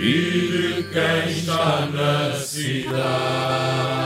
[0.00, 4.00] E de quem está na cidade.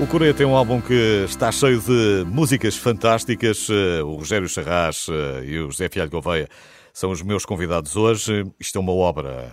[0.00, 3.68] O Coreia tem um álbum que está cheio de músicas fantásticas.
[3.70, 6.48] Eh, O Rogério Charras eh, e o José Fialho Gouveia
[6.92, 8.44] são os meus convidados hoje.
[8.58, 9.52] Isto é uma obra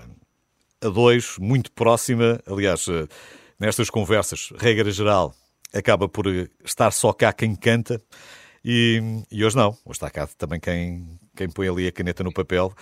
[0.82, 2.40] a dois, muito próxima.
[2.48, 3.08] Aliás, eh,
[3.60, 5.36] nestas conversas, regra geral,
[5.74, 6.26] acaba por
[6.64, 8.02] estar só cá quem canta.
[8.66, 9.70] E, e hoje não.
[9.86, 12.74] Hoje está cá também quem, quem põe ali a caneta no papel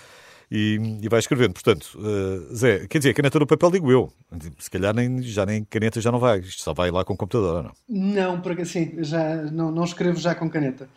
[0.52, 1.54] e, e vai escrevendo.
[1.54, 4.12] Portanto, eh, Zé, quer dizer, a caneta no papel digo eu.
[4.58, 6.40] Se calhar nem, já nem caneta já não vai.
[6.40, 7.72] Isto só vai lá com o computador, não?
[7.88, 10.90] Não, porque assim, já não, não escrevo já com caneta.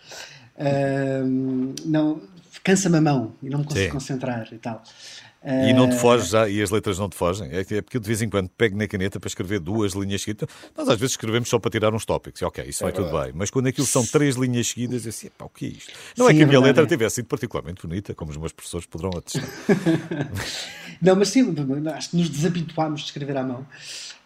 [0.59, 2.23] Ahm, não,
[2.65, 3.93] cansa-me a mão e não me consigo Sim.
[3.93, 4.83] concentrar e tal.
[5.43, 7.49] E não te Ah, foge já, e as letras não te fogem.
[7.51, 10.21] É é porque eu de vez em quando pego na caneta para escrever duas linhas
[10.23, 10.49] seguidas.
[10.77, 12.43] Nós às vezes escrevemos só para tirar uns tópicos.
[12.43, 13.33] Ok, isso vai tudo bem.
[13.35, 15.93] Mas quando aquilo são três linhas seguidas, eu assim, pá, o que é isto?
[16.17, 16.87] Não é Sim, que a é minha verdade, letra é.
[16.87, 19.49] tivesse sido particularmente bonita, como os meus professores poderão atestar.
[21.01, 21.55] Não, mas sim,
[21.95, 23.67] acho que nos desabituámos de escrever à mão.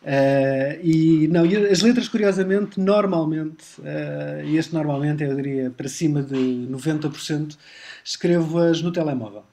[0.02, 5.88] Uh, e não, e as letras, curiosamente, normalmente, uh, e este normalmente eu diria para
[5.88, 6.34] cima de
[6.68, 7.56] 90%,
[8.04, 9.44] escrevo-as no telemóvel.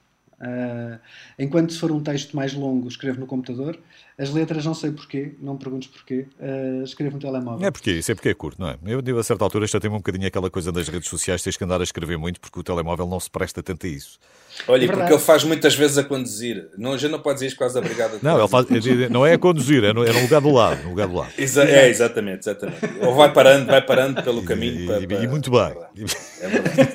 [0.41, 0.99] Uh,
[1.37, 3.77] enquanto se for um texto mais longo, escrevo no computador.
[4.17, 7.65] As letras não sei porquê, não me perguntes porquê, uh, escrevo no telemóvel.
[7.65, 8.77] É porque isso é porque é curto, não é?
[8.85, 11.63] Eu, a certa altura, já tenho um bocadinho aquela coisa das redes sociais, tens que
[11.63, 14.19] andar a escrever muito porque o telemóvel não se presta tanto a isso.
[14.67, 16.69] Olha, é porque ele faz muitas vezes a conduzir.
[16.77, 18.67] Não, já não pode dizer por causa da brigada Não, ele faz,
[19.09, 20.83] não é a conduzir, é no, é no lugar do lado.
[20.83, 21.33] No lugar do lado.
[21.37, 22.79] Exa é, exatamente, exatamente.
[23.01, 24.81] Ou vai parando, vai parando pelo caminho.
[24.81, 25.23] E, para, para...
[25.23, 25.73] e muito bem.
[26.41, 26.91] É verdade.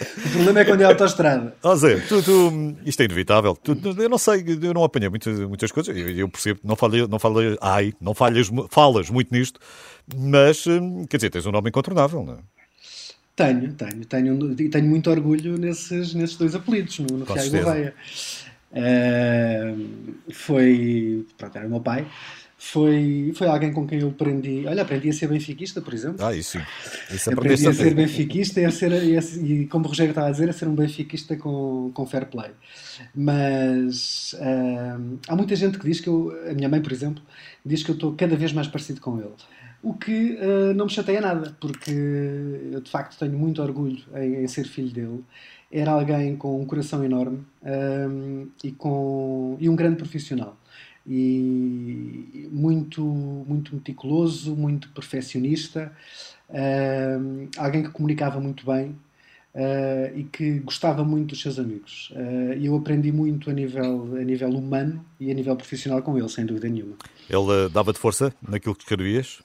[0.24, 1.54] O problema é quando é autoestrada.
[1.62, 3.56] Ó Zé, tu, tu, isto é inevitável.
[3.56, 5.96] Tu, eu não sei, eu não apanhei muitas, muitas coisas.
[5.96, 9.60] Eu, eu percebo, não falei, não falei, ai, não falhas, falas muito nisto,
[10.16, 12.38] mas hum, quer dizer, tens um nome incontornável, não é?
[13.36, 17.94] Tenho, tenho, tenho, e tenho muito orgulho nesses, nesses dois apelidos, no, no Fiai Gouveia.
[18.70, 22.06] Uh, foi, pronto, era o meu pai,
[22.64, 24.66] foi, foi alguém com quem eu aprendi.
[24.66, 26.24] Olha, aprendi a ser benfiquista, por exemplo.
[26.24, 26.58] Ah, isso.
[27.10, 30.28] Isso aprendi a ser benfiquista e, a ser, e, a, e, como o Rogério estava
[30.28, 32.52] a dizer, a ser um benfiquista com, com fair play.
[33.14, 37.22] Mas uh, há muita gente que diz que eu, a minha mãe, por exemplo,
[37.64, 39.34] diz que eu estou cada vez mais parecido com ele.
[39.82, 44.42] O que uh, não me chateia nada, porque eu de facto tenho muito orgulho em,
[44.42, 45.24] em ser filho dele.
[45.70, 50.56] Era alguém com um coração enorme um, e, com, e um grande profissional
[51.06, 55.92] e muito, muito meticuloso, muito perfeccionista,
[56.48, 58.96] uh, alguém que comunicava muito bem
[59.54, 62.10] uh, e que gostava muito dos seus amigos.
[62.10, 66.18] Uh, e eu aprendi muito a nível, a nível humano e a nível profissional com
[66.18, 66.96] ele, sem dúvida nenhuma.
[67.28, 69.42] Ele dava-te força naquilo que escrevias?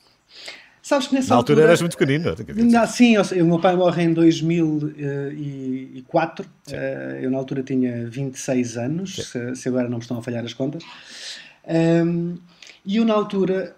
[0.82, 2.34] Sabes que nessa Na altura, altura eras muito pequenino.
[2.72, 6.45] Não, sim, o meu pai morre em 2004.
[6.45, 6.50] Uh,
[7.22, 10.54] eu na altura tinha 26 anos, se, se, agora não me estão a falhar as
[10.54, 10.82] contas.
[11.69, 12.38] Um,
[12.86, 13.75] e eu, na altura.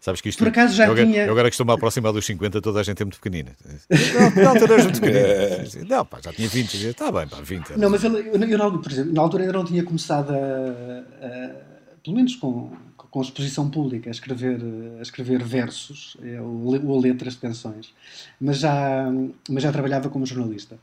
[0.00, 0.38] Sabes que isto.
[0.38, 1.24] Por acaso já eu, tinha.
[1.24, 3.52] Eu agora que estou-me a aproximar dos 50, toda a gente é muito pequenina.
[3.88, 5.86] Não, na altura muito pequenina.
[5.96, 6.74] Não, pá, já tinha 20.
[6.88, 7.76] Está bem, pá, 20.
[7.76, 11.24] Não, mas eu, eu, por exemplo, na altura ainda não tinha começado a.
[11.24, 11.68] a
[12.02, 14.60] pelo menos com, com exposição pública, a escrever,
[14.98, 17.92] a escrever versos ou, ou letras de canções,
[18.40, 19.06] mas já,
[19.48, 20.78] mas já trabalhava como jornalista.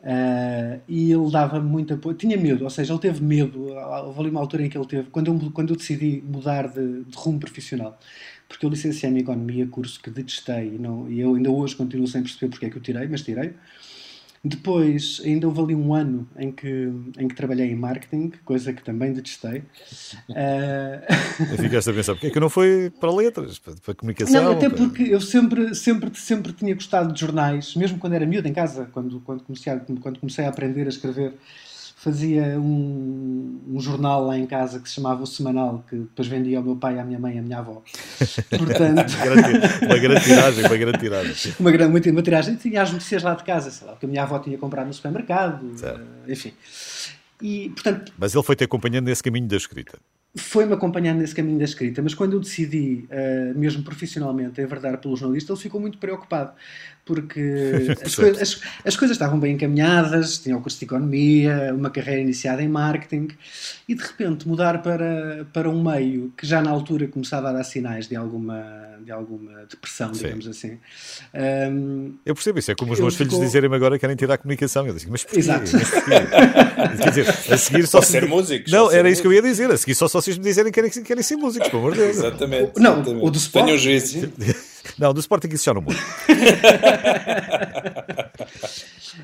[0.00, 3.66] Uh, e ele dava muito apoio, tinha medo, ou seja, ele teve medo.
[4.06, 7.04] Houve ali uma altura em que ele teve, quando eu, quando eu decidi mudar de,
[7.04, 7.98] de rumo profissional,
[8.48, 12.06] porque eu licenciei em Economia, curso que detestei, e, não, e eu ainda hoje continuo
[12.06, 13.54] sem perceber porque é que eu tirei, mas tirei.
[14.44, 18.82] Depois, ainda houve ali um ano em que, em que trabalhei em marketing, coisa que
[18.82, 19.62] também detestei.
[20.28, 21.56] Uh...
[21.56, 24.44] Ficaste a pensar, porque é que não foi para letras, para, para comunicação?
[24.44, 28.46] Não, até porque eu sempre, sempre, sempre tinha gostado de jornais, mesmo quando era miúdo
[28.46, 31.34] em casa, quando, quando, comecei, a, quando comecei a aprender a escrever
[31.98, 36.58] fazia um, um, jornal lá em casa que se chamava O Semanal, que depois vendia
[36.58, 37.82] ao meu pai, à minha mãe e à minha avó.
[38.56, 39.12] Portanto...
[39.82, 41.54] uma grande tiragem, uma grande tiragem.
[41.58, 42.54] uma, grande, uma, uma tiragem.
[42.54, 44.94] Tinha as notícias lá de casa, sei lá, que a minha avó tinha comprado no
[44.94, 46.52] supermercado, uh, enfim.
[47.42, 49.98] E, portanto, Mas ele foi-te acompanhando nesse caminho da escrita
[50.36, 55.16] foi-me acompanhando nesse caminho da escrita, mas quando eu decidi, uh, mesmo profissionalmente, enverdar pelo
[55.16, 56.52] jornalista, ele ficou muito preocupado,
[57.04, 57.40] porque
[58.04, 62.20] as, coi as, as, coisas estavam bem encaminhadas, tinha o curso de economia, uma carreira
[62.20, 63.28] iniciada em marketing,
[63.88, 67.64] e de repente mudar para, para um meio que já na altura começava a dar
[67.64, 70.24] sinais de alguma, de alguma depressão, Sim.
[70.24, 70.72] digamos assim.
[70.72, 70.78] Um,
[71.34, 73.30] ehm, eu percebo isso, é como os meus ficou...
[73.30, 74.86] filhos dizerem-me agora que querem tirar a comunicação.
[74.86, 75.38] Eu digo, mas porquê?
[75.38, 75.70] Exato.
[75.72, 76.10] Mas porquê?
[77.02, 78.12] Quer dizer, a seguir só se...
[78.12, 78.72] ser músicos.
[78.72, 80.80] Não, era isso que eu ia dizer, a seguir só, só vocês me dizerem que
[80.80, 82.16] querem, querem ser músicos, pelo amor de Deus.
[82.16, 82.72] Exatamente.
[82.78, 83.24] Não, exatamente.
[83.24, 83.66] o do Sporting.
[83.66, 84.32] Tenham juízo.
[84.96, 85.98] Não, do Sporting isso já não muda.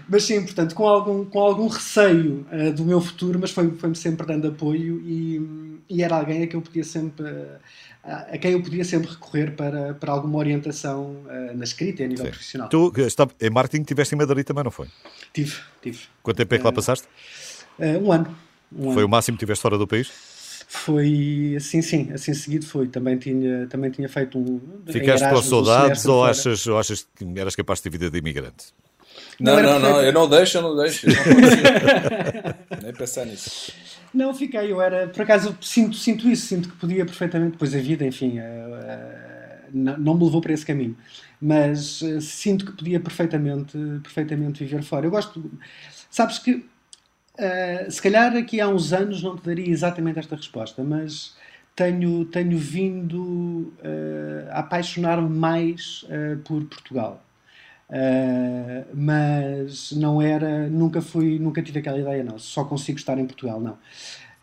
[0.08, 3.94] mas sim, portanto, com algum, com algum receio uh, do meu futuro, mas foi-me foi
[3.94, 7.26] sempre dando apoio e, e, era alguém a quem eu podia sempre.
[7.26, 7.58] Uh,
[8.04, 12.08] a quem eu podia sempre recorrer para, para alguma orientação uh, na escrita e a
[12.08, 12.30] nível sim.
[12.30, 12.68] profissional.
[12.68, 14.88] Tu, está, em marketing, tiveste em Madrid também, não foi?
[15.32, 16.00] Tive, tive.
[16.22, 17.08] Quanto tempo é que lá passaste?
[17.78, 18.37] Um ano.
[18.76, 19.06] Um foi ano.
[19.06, 20.10] o máximo que tiveste fora do país?
[20.66, 22.88] Foi assim, sim, assim seguido foi.
[22.88, 24.60] Também tinha, também tinha feito um.
[24.87, 28.66] Ficaste com saudades ou achas, ou achas que eras capaz de ter vida de imigrante?
[29.38, 31.06] Não, não, não, não, eu não deixo, eu não deixo.
[31.06, 33.72] Eu não Nem pensar nisso.
[34.12, 37.78] Não, fiquei, eu era, por acaso, sinto, sinto isso, sinto que podia perfeitamente, depois a
[37.78, 40.96] vida, enfim, uh, uh, não, não me levou para esse caminho,
[41.40, 45.06] mas uh, sinto que podia perfeitamente, perfeitamente viver fora.
[45.06, 45.50] Eu gosto,
[46.08, 46.64] sabes que
[47.36, 51.34] Uh, se calhar aqui há uns anos não te daria exatamente esta resposta, mas
[51.74, 57.20] tenho, tenho vindo uh, a apaixonar-me mais uh, por Portugal.
[58.94, 62.38] mas não era, nunca fui, nunca tive aquela ideia, não.
[62.38, 63.78] Só consigo estar em Portugal, não.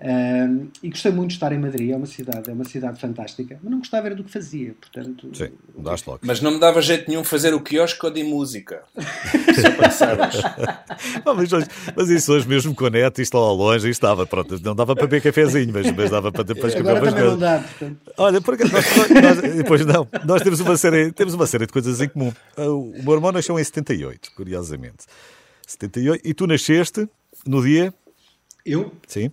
[0.02, 3.60] Uh, e gostei muito de estar em Madrid, é uma cidade, é uma cidade fantástica,
[3.62, 5.30] mas não gostava era do que fazia, portanto...
[5.32, 6.22] Sim, daste logo.
[6.24, 8.82] Mas não me dava jeito nenhum fazer o quiosque de música.
[8.98, 10.42] Só para sabes.
[11.24, 14.60] mas, hoje, mas, isso hoje mesmo com a net, isto lá longe, isto dava, pronto,
[14.64, 18.12] não dava para beber cafezinho, mas, mas dava para depois Agora também não dá, portanto.
[18.18, 18.86] Olha, porque nós,
[19.22, 22.34] nós, depois não, nós temos uma, série, temos uma série de coisas em comum.
[22.58, 25.06] O meu irmão nasceu em 78, curiosamente.
[25.68, 27.08] 78, e tu nasceste
[27.46, 27.94] no dia...
[28.66, 28.92] Eu?
[29.08, 29.32] Sim.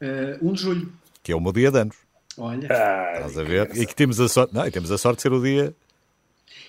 [0.00, 0.92] Uh, 1 de julho.
[1.22, 1.96] Que é o meu dia de anos.
[2.38, 2.68] Olha.
[2.70, 3.70] Ah, Estás a ver?
[3.76, 5.74] E que temos a sorte, não, e temos a sorte de ser o dia.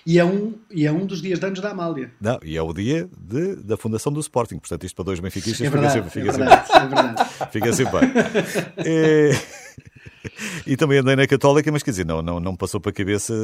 [0.04, 2.10] E é um, e é um dos dias de anos da Amália.
[2.20, 4.58] Não, e é o dia de, da fundação do Sporting.
[4.58, 7.30] Portanto, isto para dois benfiquistas é fica sempre, fica é sempre, é verdade.
[7.52, 8.10] fica sempre bem.
[10.66, 13.34] E também andei na Católica, mas quer dizer, não, não, não passou para a cabeça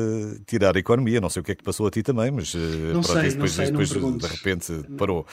[0.47, 1.21] tirar a economia.
[1.21, 3.31] Não sei o que é que passou a ti também, mas eh, Não pronto, sei,
[3.31, 5.27] depois, não sei, não depois de repente parou.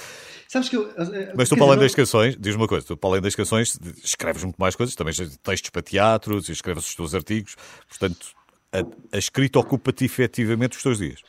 [0.48, 0.90] Sabes que eu.
[0.98, 3.36] eh, Mas tu, para além dizer, das canções, diz uma coisa, tu, para além das
[3.36, 7.56] canções, escreves muito mais coisas, também textos para teatros, e escreves os teus artigos,
[7.88, 8.28] portanto,
[8.72, 11.22] a, a escrita ocupa-te efetivamente os teus dias.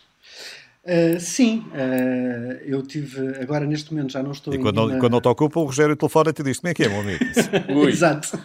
[0.86, 3.36] Uh, sim, uh, eu tive.
[3.40, 5.96] Agora, neste momento, já não estou E quando, nenhuma- quando não te ocupa, o Rogério
[5.96, 7.18] telefona-te e diz: Como é que é, meu amigo?
[7.74, 8.38] Ui, Exato.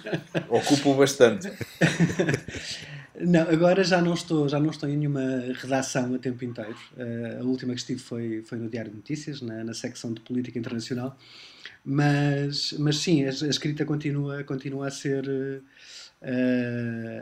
[0.50, 1.52] ocupo bastante.
[3.24, 5.22] Não, agora já não estou, já não estou em nenhuma
[5.62, 6.76] redação a tempo inteiro.
[6.98, 10.22] Uh, a última que estive foi, foi no Diário de Notícias, na, na secção de
[10.22, 11.16] Política Internacional.
[11.86, 15.62] Mas, mas sim, a, a escrita continua, continua a ser uh,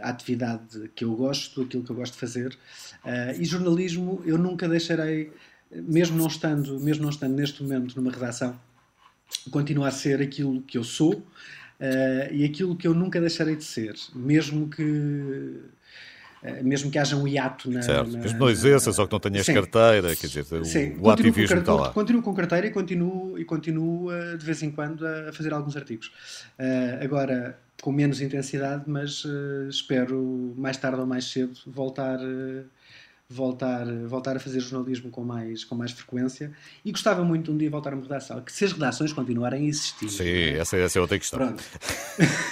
[0.04, 2.58] a atividade que eu gosto, aquilo que eu gosto de fazer.
[3.04, 5.32] Uh, e jornalismo eu nunca deixarei,
[5.72, 8.60] mesmo não estando, mesmo não estando neste momento numa redação,
[9.52, 13.64] continua a ser aquilo que eu sou uh, e aquilo que eu nunca deixarei de
[13.64, 15.62] ser, mesmo que
[16.64, 17.82] mesmo que haja um hiato na.
[17.82, 19.56] Certo, na, mesmo não exerças, só que não tenhas Sim.
[19.56, 21.90] carteira, quer dizer, o, Sim, o continuo, com ativismo está lá.
[21.90, 24.08] continuo com carteira e continuo, e continuo
[24.38, 26.08] de vez em quando a fazer alguns artigos.
[26.58, 32.66] Uh, agora, com menos intensidade, mas uh, espero mais tarde ou mais cedo voltar, uh,
[33.30, 36.52] voltar, voltar a fazer jornalismo com mais, com mais frequência.
[36.84, 38.42] E gostava muito de um dia voltar a uma redação.
[38.42, 40.10] Que se as redações continuarem a existir.
[40.10, 41.40] Sim, essa, essa é outra questão.
[41.40, 41.64] Pronto.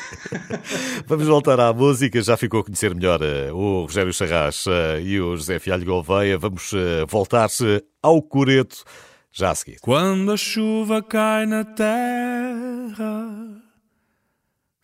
[1.07, 2.21] Vamos voltar à música.
[2.21, 4.65] Já ficou a conhecer melhor eh, o Rogério Charras
[5.03, 6.37] e o José Fialho Gouveia.
[6.37, 6.71] Vamos
[7.07, 8.83] voltar-se ao Coreto
[9.31, 9.77] já a seguir.
[9.81, 13.07] Quando a chuva cai na terra,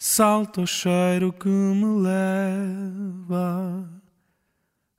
[0.05, 3.89] salta o cheiro que me leva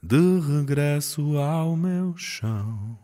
[0.02, 2.98] de regresso ao meu chão.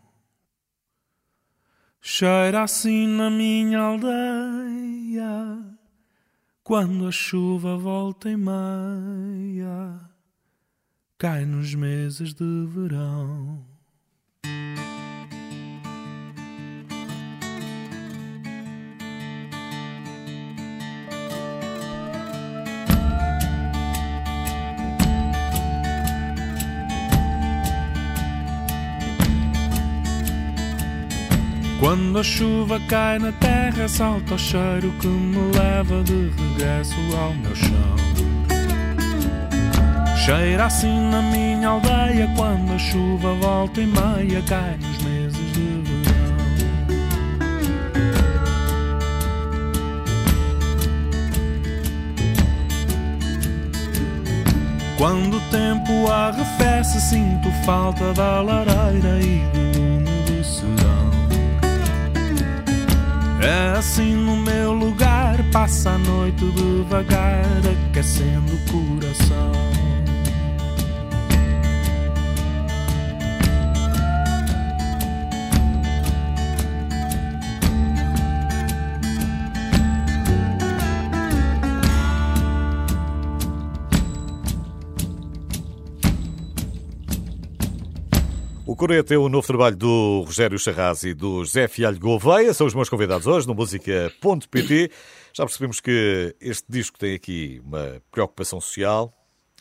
[2.00, 5.62] Cheira assim na minha aldeia,
[6.64, 10.00] quando a chuva volta e meia,
[11.18, 13.62] cai nos meses de verão.
[31.80, 37.32] Quando a chuva cai na terra, salta o cheiro que me leva de regresso ao
[37.32, 37.96] meu chão.
[40.14, 45.82] Cheira assim na minha aldeia quando a chuva volta e meia cai nos meses de
[45.82, 46.10] verão.
[54.98, 59.89] Quando o tempo arrefece, sinto falta da lareira e do
[63.40, 67.44] É assim no meu lugar, passa a noite devagar,
[67.88, 69.69] aquecendo o coração.
[88.80, 92.54] Coreto é o novo trabalho do Rogério Charras e do José Fialho Gouveia.
[92.54, 94.90] São os meus convidados hoje no Música.pt.
[95.34, 99.12] Já percebemos que este disco tem aqui uma preocupação social,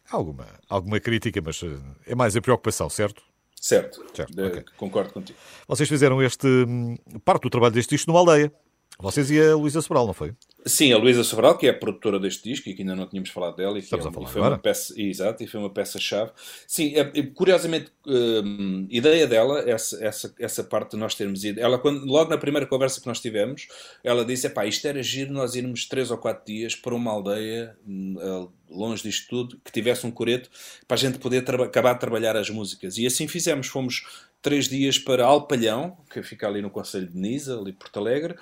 [0.09, 1.67] alguma, alguma crítica, mas eh,
[2.07, 3.21] é mais a preocupação, certo?
[3.61, 4.63] Certo, Certo, De- ok.
[4.77, 5.37] concordo contigo.
[5.67, 6.95] Vocês fizeram este hum,
[7.25, 8.49] parte do trabalho deste disco numa aldeia.
[9.01, 10.33] Vocês e a Luísa Sobral, não foi?
[10.65, 13.29] Sim, a Luísa Sobral, que é a produtora deste disco e que ainda não tínhamos
[13.29, 14.55] falado dela, e, Estamos é- a falar e foi agora.
[14.55, 16.31] uma peça, exato, e foi uma peça-chave.
[16.67, 21.61] Sim, é- é- curiosamente, hum, ideia dela, essa, essa, essa parte de nós termos ido,
[21.61, 23.69] ela, quando, logo na primeira conversa que nós tivemos,
[24.03, 27.77] ela disse: pá, isto era giro nós irmos três ou quatro dias para uma aldeia,
[27.87, 30.49] hum, longe disto tudo, que tivesse um coreto,
[30.87, 32.97] para a gente poder acabar de trabalhar as músicas.
[32.97, 34.05] E assim fizemos, fomos
[34.41, 38.35] três dias para Alpalhão, que fica ali no Conselho de Nisa, ali Porto Alegre,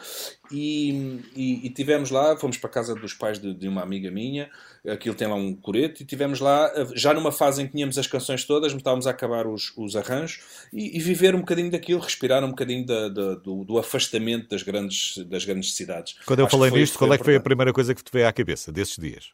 [0.51, 4.11] e, e, e tivemos lá, fomos para a casa dos pais de, de, uma amiga
[4.11, 4.49] minha,
[4.87, 8.05] aquilo tem lá um coreto, e tivemos lá, já numa fase em que tínhamos as
[8.05, 12.43] canções todas, estávamos a acabar os, os arranjos, e, e, viver um bocadinho daquilo, respirar
[12.43, 16.15] um bocadinho da, da, do, do, afastamento das grandes, das grandes cidades.
[16.25, 18.27] Quando eu Acho falei nisto, qual é que foi a primeira coisa que te veio
[18.27, 19.31] à cabeça desses dias?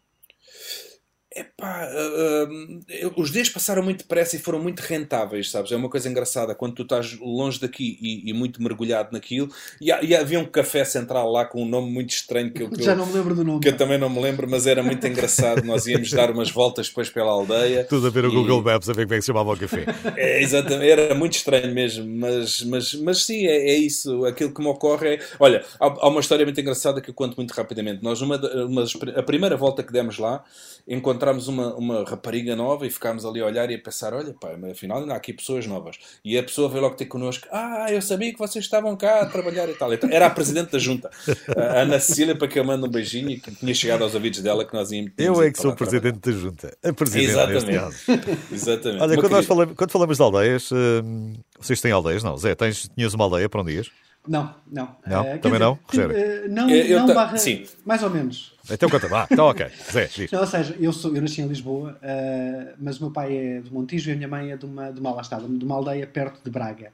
[1.36, 5.71] Epá, uh, uh, os dias passaram muito depressa e foram muito rentáveis, sabes?
[5.71, 9.49] É uma coisa engraçada quando tu estás longe daqui e, e muito mergulhado naquilo.
[9.81, 12.84] E, e, havia um café central lá com um nome muito estranho que eu, que
[12.84, 13.59] já eu, não me lembro do nome.
[13.61, 15.63] Que eu também não me lembro, mas era muito engraçado.
[15.63, 17.84] Nós íamos dar umas voltas depois pela aldeia.
[17.84, 18.36] Tudo a ver o e...
[18.36, 19.86] Google Maps a ver como é que se chamava o café.
[20.15, 24.23] É, exatamente, era muito estranho mesmo, mas, mas, mas sim, é, é isso.
[24.25, 25.19] Aquilo que me ocorre é.
[25.39, 28.03] Olha, há, há, uma história muito engraçada que eu conto muito rapidamente.
[28.03, 30.43] Nós, uma, uma, a primeira volta que demos lá,
[30.88, 34.49] encontramos uma, uma rapariga nova e ficámos ali a olhar e a pensar: olha, pá,
[34.71, 35.97] afinal ainda há aqui pessoas novas.
[36.24, 39.26] E a pessoa veio logo ter connosco: ah, eu sabia que vocês estavam cá a
[39.26, 39.93] trabalhar e tal.
[39.93, 41.09] Então, era a presidente da junta,
[41.55, 44.41] a Ana Cecília, para que eu mando um beijinho e que tinha chegado aos ouvidos
[44.41, 45.11] dela que nós íamos.
[45.17, 46.78] Eu é que sou o presidente da junta.
[46.84, 47.95] A presidente Exatamente.
[48.51, 49.01] Exatamente.
[49.01, 52.24] Olha, quando, nós falamos, quando falamos de aldeias, hum, vocês têm aldeias?
[52.24, 53.91] Não, Zé, tens, tinhas uma aldeia para onde ias?
[54.28, 54.95] Não, não.
[55.05, 55.21] Não?
[55.21, 55.80] Uh, Também dizer, não?
[55.84, 56.15] Rogério?
[56.15, 57.65] Uh, não, eu, não barra, sim.
[57.86, 58.57] mais ou menos.
[58.71, 59.67] Então conta, vá, então ok.
[59.91, 60.32] Zé, diz.
[60.32, 63.59] Não, ou seja, eu, sou, eu nasci em Lisboa, uh, mas o meu pai é
[63.59, 65.76] de Montijo e a minha mãe é de uma, de uma, lá está, de uma
[65.76, 66.91] aldeia perto de Braga,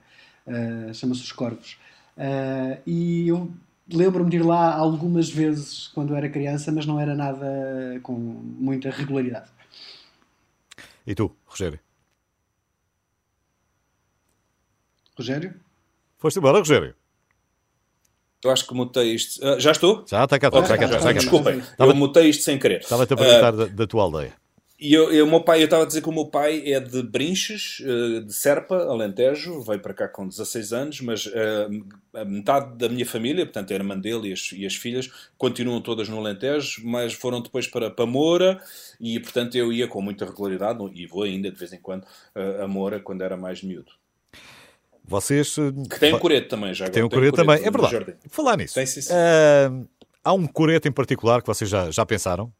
[0.93, 1.77] chama-se Os Corvos.
[2.87, 3.51] e eu
[3.91, 8.89] lembro-me de ir lá algumas vezes quando era criança, mas não era nada com muita
[8.89, 9.49] regularidade.
[11.05, 11.79] E tu, Rogério?
[15.15, 15.53] Rogério?
[16.17, 16.95] Foste embora, Rogério?
[18.43, 19.43] Eu acho que mutei isto.
[19.45, 20.05] Uh, já estou?
[20.07, 22.79] Já está cá, está, cá, já, já, Desculpem, eu mutei isto sem querer.
[22.79, 24.33] Estava-te a perguntar uh, da, da, tua aldeia.
[24.79, 27.03] E eu, eu, meu pai, eu estava a dizer que o meu pai é de
[27.03, 31.29] Brinches, uh, de Serpa, Alentejo, veio para cá com 16 anos, mas
[32.13, 35.81] a metade da minha família, portanto a irmã dele e as, e as, filhas, continuam
[35.81, 38.61] todas no Alentejo, mas foram depois para, para Moura
[39.01, 42.05] e, portanto, eu ia com muita regularidade, e vou ainda de vez em quando,
[42.63, 43.91] a Moura quando era mais miúdo.
[45.09, 45.57] Vocês.
[45.57, 46.87] Eh, que tem um coreto também, já.
[46.87, 48.15] Tem um coreto também, é verdade.
[48.29, 48.75] Falar nisso.
[48.75, 49.11] Tem, sim, sim.
[49.11, 49.87] Uh,
[50.23, 52.53] há um coreto em particular que vocês já, já pensaram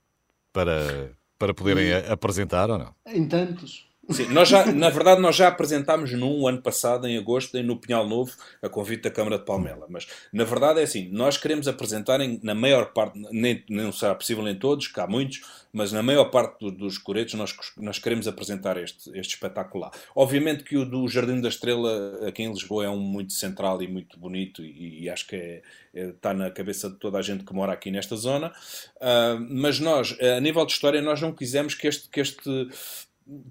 [0.52, 2.12] para, para poderem hum.
[2.12, 2.94] apresentar ou não?
[3.06, 3.89] Em tantos.
[4.12, 8.08] Sim, nós já, na verdade, nós já apresentámos num ano passado, em agosto, no Pinhal
[8.08, 8.32] Novo,
[8.62, 9.86] a convite da Câmara de Palmela.
[9.88, 14.16] Mas, na verdade, é assim: nós queremos apresentar, em, na maior parte, nem, não será
[14.16, 15.42] possível em todos, que há muitos,
[15.72, 19.92] mas na maior parte do, dos coretos nós, nós queremos apresentar este, este espetáculo lá.
[20.16, 23.88] Obviamente que o do Jardim da Estrela, aqui em Lisboa, é um muito central e
[23.88, 25.62] muito bonito, e, e acho que é,
[25.94, 28.52] é, está na cabeça de toda a gente que mora aqui nesta zona.
[28.98, 32.10] Uh, mas nós, a nível de história, nós não quisemos que este.
[32.10, 32.70] Que este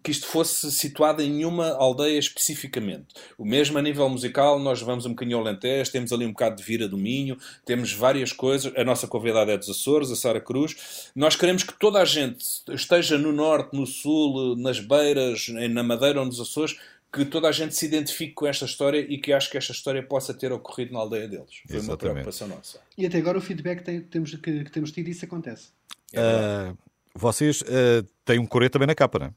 [0.02, 3.06] que isto fosse situado em nenhuma aldeia especificamente.
[3.36, 6.56] O mesmo a nível musical, nós vamos um bocadinho ao Alentejo, temos ali um bocado
[6.56, 8.72] de Vira do Minho, temos várias coisas.
[8.76, 11.10] A nossa convidada é dos Açores, a Sara Cruz.
[11.14, 16.20] Nós queremos que toda a gente esteja no norte, no sul, nas beiras, na Madeira
[16.20, 16.76] ou nos Açores,
[17.12, 20.02] que toda a gente se identifique com esta história e que acho que esta história
[20.02, 21.62] possa ter ocorrido na aldeia deles.
[21.66, 21.90] Foi Exatamente.
[21.90, 22.80] uma preocupação nossa.
[22.96, 25.68] E até agora o feedback que temos, que, que temos tido, isso acontece.
[26.12, 26.76] Uh,
[27.14, 29.32] vocês uh, têm um coreto também na capa, não é?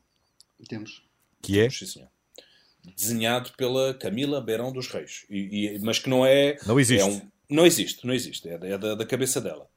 [0.67, 1.03] Temos.
[1.41, 1.69] Que é?
[1.69, 2.09] Sim, senhor.
[2.95, 5.25] Desenhado pela Camila Beirão dos Reis.
[5.29, 6.57] E, e, mas que não é.
[6.65, 7.01] Não existe.
[7.01, 8.49] É um, não existe, não existe.
[8.49, 9.69] É, é da, da cabeça dela.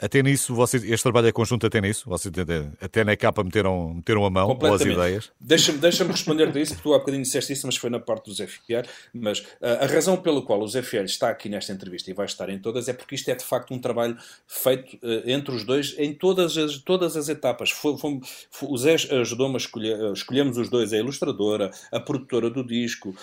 [0.00, 2.08] Até nisso, vocês, este trabalho é conjunto até nisso?
[2.08, 2.32] Vocês
[2.80, 5.32] até na capa meteram, meteram a mão ou as ideias?
[5.40, 8.26] Deixa-me deixa responder-te a isso, porque tu há bocadinho disseste isso, mas foi na parte
[8.26, 8.84] do Zé Fiel.
[9.12, 12.26] Mas uh, a razão pela qual o Zé Fiel está aqui nesta entrevista e vai
[12.26, 15.64] estar em todas é porque isto é de facto um trabalho feito uh, entre os
[15.64, 17.70] dois em todas as, todas as etapas.
[17.70, 18.20] Foi, foi,
[18.52, 22.62] foi, o Zé ajudou-me a escolher, uh, escolhemos os dois, a ilustradora, a produtora do
[22.62, 23.16] disco,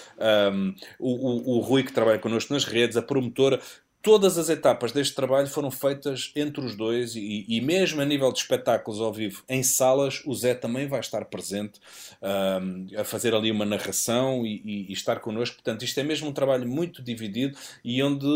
[0.54, 3.62] um, o, o, o Rui que trabalha connosco nas redes, a promotora
[4.06, 8.32] todas as etapas deste trabalho foram feitas entre os dois e, e, mesmo a nível
[8.32, 11.80] de espetáculos ao vivo em salas, o Zé também vai estar presente
[12.22, 15.56] um, a fazer ali uma narração e, e, e, estar connosco.
[15.56, 18.28] Portanto, isto é mesmo um trabalho muito dividido e onde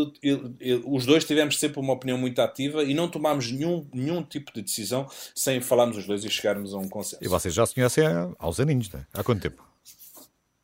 [0.84, 4.62] os dois tivemos sempre uma opinião muito ativa e não tomámos nenhum, nenhum tipo de
[4.62, 7.22] decisão sem falarmos os dois e chegarmos a um consenso.
[7.22, 9.06] E vocês já se conhecem há, aos aninhos, é?
[9.14, 9.69] há quanto tempo?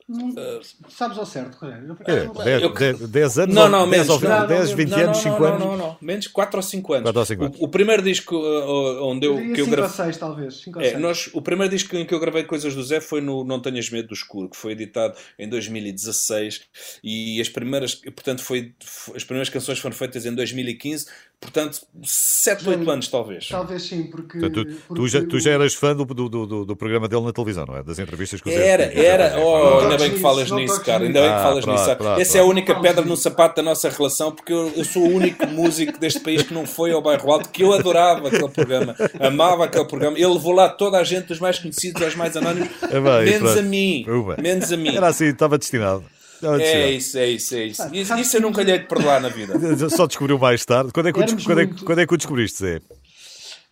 [0.09, 1.97] Uh, sabes ao certo, Rogério?
[2.07, 3.55] É, 10 anos?
[3.55, 4.07] Não, não, menos.
[4.21, 5.61] 10, 20 anos, 5 anos?
[5.61, 7.03] Não, não, não, menos 4 ou 5 anos.
[7.05, 7.59] 4 ou 5 anos.
[7.59, 9.91] O, o primeiro disco uh, onde eu, que eu gravei.
[9.91, 10.57] 5 ou 6, talvez.
[10.61, 10.95] 5 ou 6.
[10.95, 13.61] É, nós, o primeiro disco em que eu gravei coisas do Zé foi no Não
[13.61, 16.61] Tenhas Medo do Escuro, que foi editado em 2016
[17.03, 18.75] e as primeiras, portanto, foi,
[19.13, 21.07] as primeiras canções foram feitas em 2015
[21.39, 23.47] Portanto, 7, 8 anos talvez.
[23.49, 24.39] Talvez sim, porque.
[24.39, 27.23] Portanto, tu, porque tu, já, tu já eras fã do, do, do, do programa dele
[27.23, 27.83] na televisão, não é?
[27.83, 29.03] Das entrevistas que o Zé Era, tinha.
[29.05, 29.39] era.
[29.39, 31.05] Oh, ainda bem que falas nisso, cara.
[31.05, 32.21] Ainda bem que Ah, falas pronto, nisso.
[32.21, 35.09] Essa é a única pedra no sapato da nossa relação, porque eu, eu sou o
[35.15, 38.97] único músico deste país que não foi ao Bairro Alto, que eu adorava aquele programa.
[39.21, 40.17] Amava aquele programa.
[40.19, 43.53] Ele levou lá toda a gente, dos mais conhecidos aos mais anónimos, É bem, menos
[43.53, 43.59] pronto.
[43.59, 44.05] a mim.
[44.09, 44.37] Uba.
[44.41, 44.97] Menos a mim.
[44.97, 46.03] Era assim, estava destinado.
[46.43, 47.83] É isso, é isso, é isso.
[47.93, 49.55] Isso, isso eu nunca lhe hei de perdoar na vida.
[49.91, 50.93] Só descobriu mais tarde.
[50.93, 52.81] Quando é que, o, quando é, quando é que o descobriste, Zé?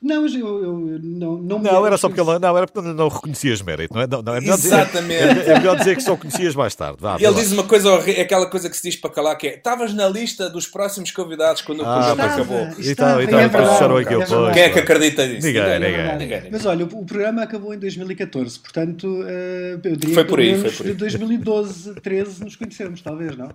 [0.02, 2.86] Não, mas eu, eu não, não me Não, era só porque ele não, era porque
[2.86, 4.06] não, não reconhecias mérito, não é?
[4.06, 5.14] Não, não, é, melhor dizer, Exatamente.
[5.22, 6.98] é, é melhor dizer que só conhecias mais tarde.
[7.00, 7.32] Vá, ele lá.
[7.40, 10.06] diz uma coisa horrível, aquela coisa que se diz para calar, que é estavas na
[10.08, 12.68] lista dos próximos convidados quando o Ah, programa mas- acabou.
[12.78, 14.52] E tal, e tal, é e depois verdade, fecharam é aquilo.
[14.52, 15.46] Quem é que acredita nisso?
[15.46, 16.02] Ninguém, É ninguém.
[16.02, 16.50] Ninguém, ninguém.
[16.52, 20.38] Mas olha, o o programa acabou em 2014, portanto, eh, eu diria Foi que por
[20.40, 20.92] aí, foi por aí.
[20.92, 23.50] de 2012, 13 nos conhecemos, talvez, não?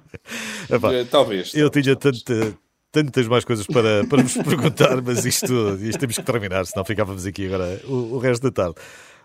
[0.70, 1.54] Epá, Eh, Talvez.
[1.54, 2.54] eu tinha tanta-
[2.92, 7.26] tantas mais coisas para, para vos perguntar, mas isto, isto temos que terminar, senão ficávamos
[7.26, 8.76] aqui agora o, o resto da tarde.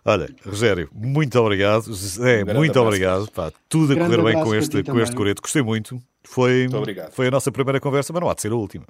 [0.06, 1.92] Olha, Rogério, muito obrigado.
[1.94, 2.80] Zé, Um muito abraço.
[2.80, 3.30] obrigado.
[3.30, 5.40] Pá, tudo a correr bem com este, com este coreto.
[5.40, 5.98] Gostei muito.
[6.22, 7.12] Foi, obrigado.
[7.12, 8.84] foi a nossa primeira conversa, mas não há de ser a última.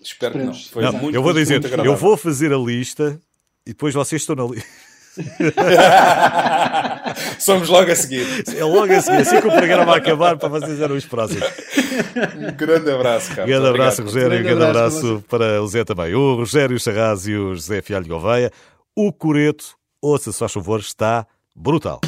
[0.00, 0.52] Espero que não.
[0.52, 0.68] Esperemos.
[0.68, 3.18] Foi Não, muito, eu vou muito, dizer, muito eu vou fazer a lista
[3.66, 4.68] e depois vocês estão na lista.
[7.38, 8.26] Somos logo a seguir.
[8.56, 11.44] É logo assim, assim que o programa acabar para vocês eram os próximos.
[12.36, 13.46] Um grande abraço, cara.
[13.46, 14.22] Grande Muito abraço, obrigado.
[14.22, 16.14] Rogério, e Grande grande abraço abraço para o Zé também.
[16.14, 18.50] O Rogério Charraz e o José Fialho Gouveia.
[18.96, 22.00] O Coreto, ouça, se faz favor, está brutal.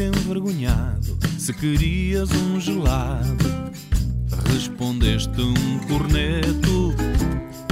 [0.00, 3.44] Envergonhado se querias um gelado.
[4.52, 6.94] Respondeste um corneto,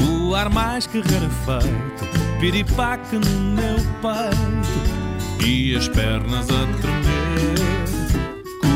[0.03, 2.05] o ar mais que rarefeito,
[2.41, 7.55] piripaque no meu peito e as pernas a tremer.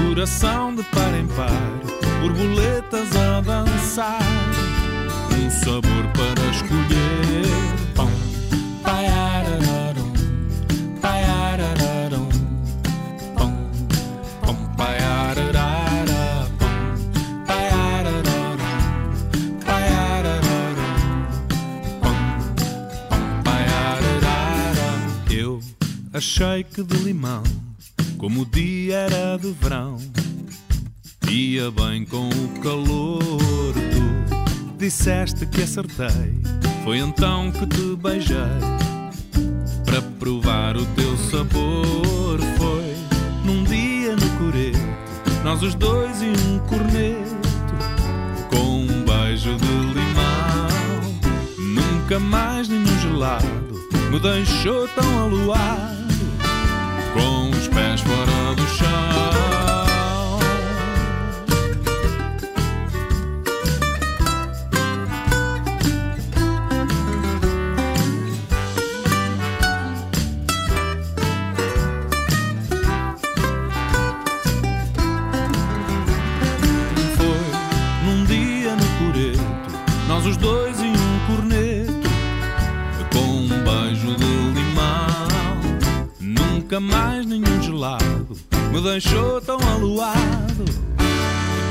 [0.07, 4.23] Coração de par em par, borboletas a dançar,
[5.45, 7.00] um sabor para escolher.
[26.21, 27.43] Achei que de limão,
[28.19, 29.97] como o dia era de verão,
[31.27, 33.73] ia bem com o calor.
[33.73, 36.39] Tu disseste que acertei,
[36.85, 38.37] foi então que te beijei.
[39.87, 42.95] Para provar o teu sabor foi
[43.43, 44.79] num dia no coreto,
[45.43, 47.75] nós os dois e um corneto,
[48.51, 51.17] com um beijo de limão.
[51.59, 53.71] Nunca mais nenhum gelado
[54.11, 56.00] me deixou tão aluado,
[57.75, 58.89] pés fora do chão.
[77.17, 77.41] Foi
[78.05, 79.43] num dia no coreto,
[80.09, 82.09] nós os dois e um corneto,
[83.13, 85.61] com um beijo de limão.
[86.21, 87.50] Nunca mais nenhum
[87.81, 88.37] gelado
[88.71, 90.65] me deixou tão aluado,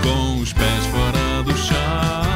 [0.01, 2.28] com os pés fora do chão.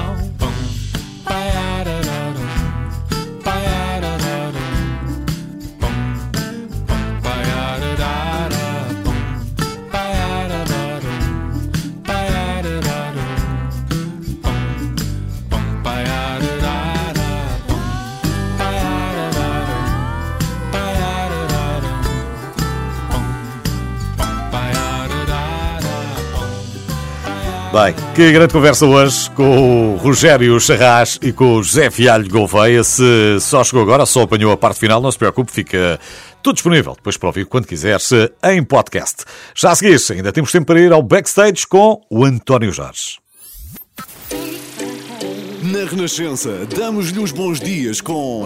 [28.15, 32.83] Que grande conversa hoje com o Rogério Charras e com o José Fialho Gouveia.
[32.83, 35.99] Se só chegou agora, só apanhou a parte final, não se preocupe, fica
[36.43, 37.97] tudo disponível depois para ouvir quando quiser
[38.43, 39.23] em podcast.
[39.55, 43.17] Já a seguir, ainda temos tempo para ir ao backstage com o António Jorge.
[45.63, 48.45] Na Renascença, damos-lhe os bons dias com.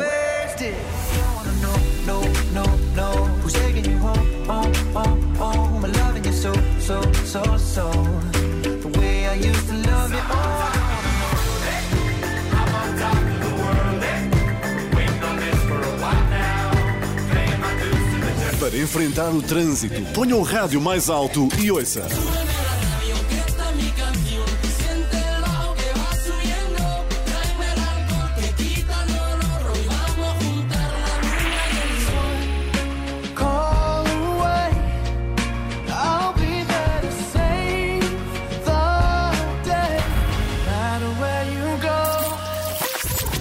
[18.67, 22.05] Para enfrentar o trânsito, ponha o rádio mais alto e ouça.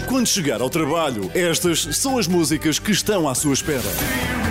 [0.07, 4.46] Quando chegar ao trabalho, estas são as músicas que estão à sua espera.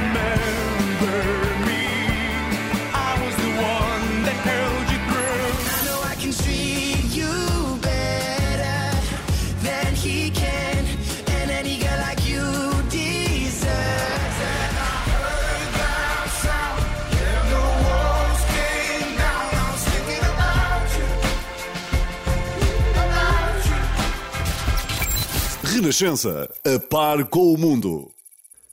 [25.86, 28.10] Renascença, a par com o mundo.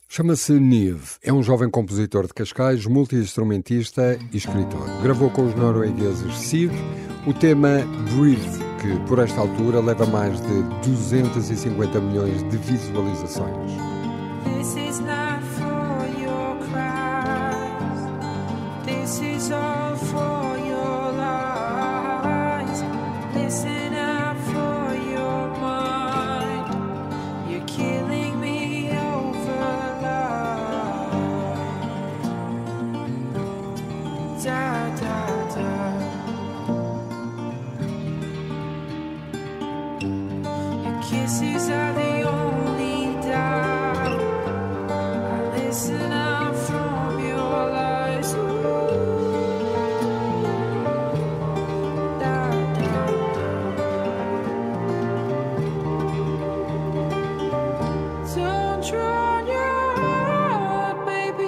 [0.09, 1.19] Chama-se Nive.
[1.23, 4.89] É um jovem compositor de Cascais, multi-instrumentista e escritor.
[5.03, 6.73] Gravou com os noruegueses Siv
[7.27, 7.81] o tema
[8.17, 13.73] Breathe, que por esta altura leva mais de 250 milhões de visualizações.
[14.45, 18.07] This is not for your cries.
[18.87, 19.72] This is all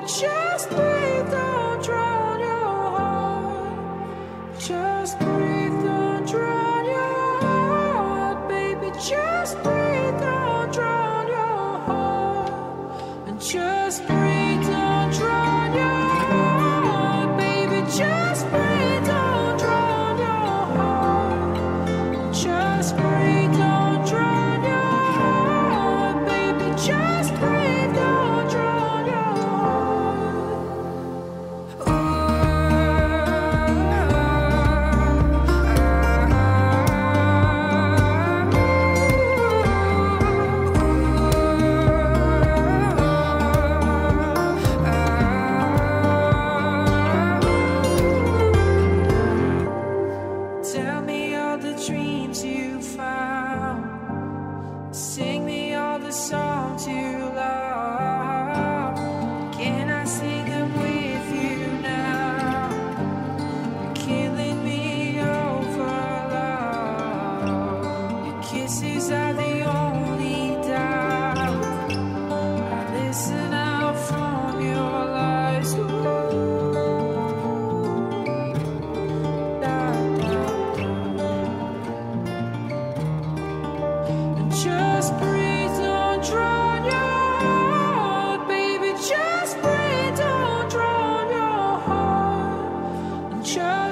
[0.07, 0.43] future.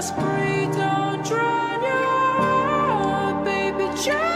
[0.03, 2.07] just pray, don't drown your
[2.42, 3.84] heart, baby.
[4.03, 4.32] Just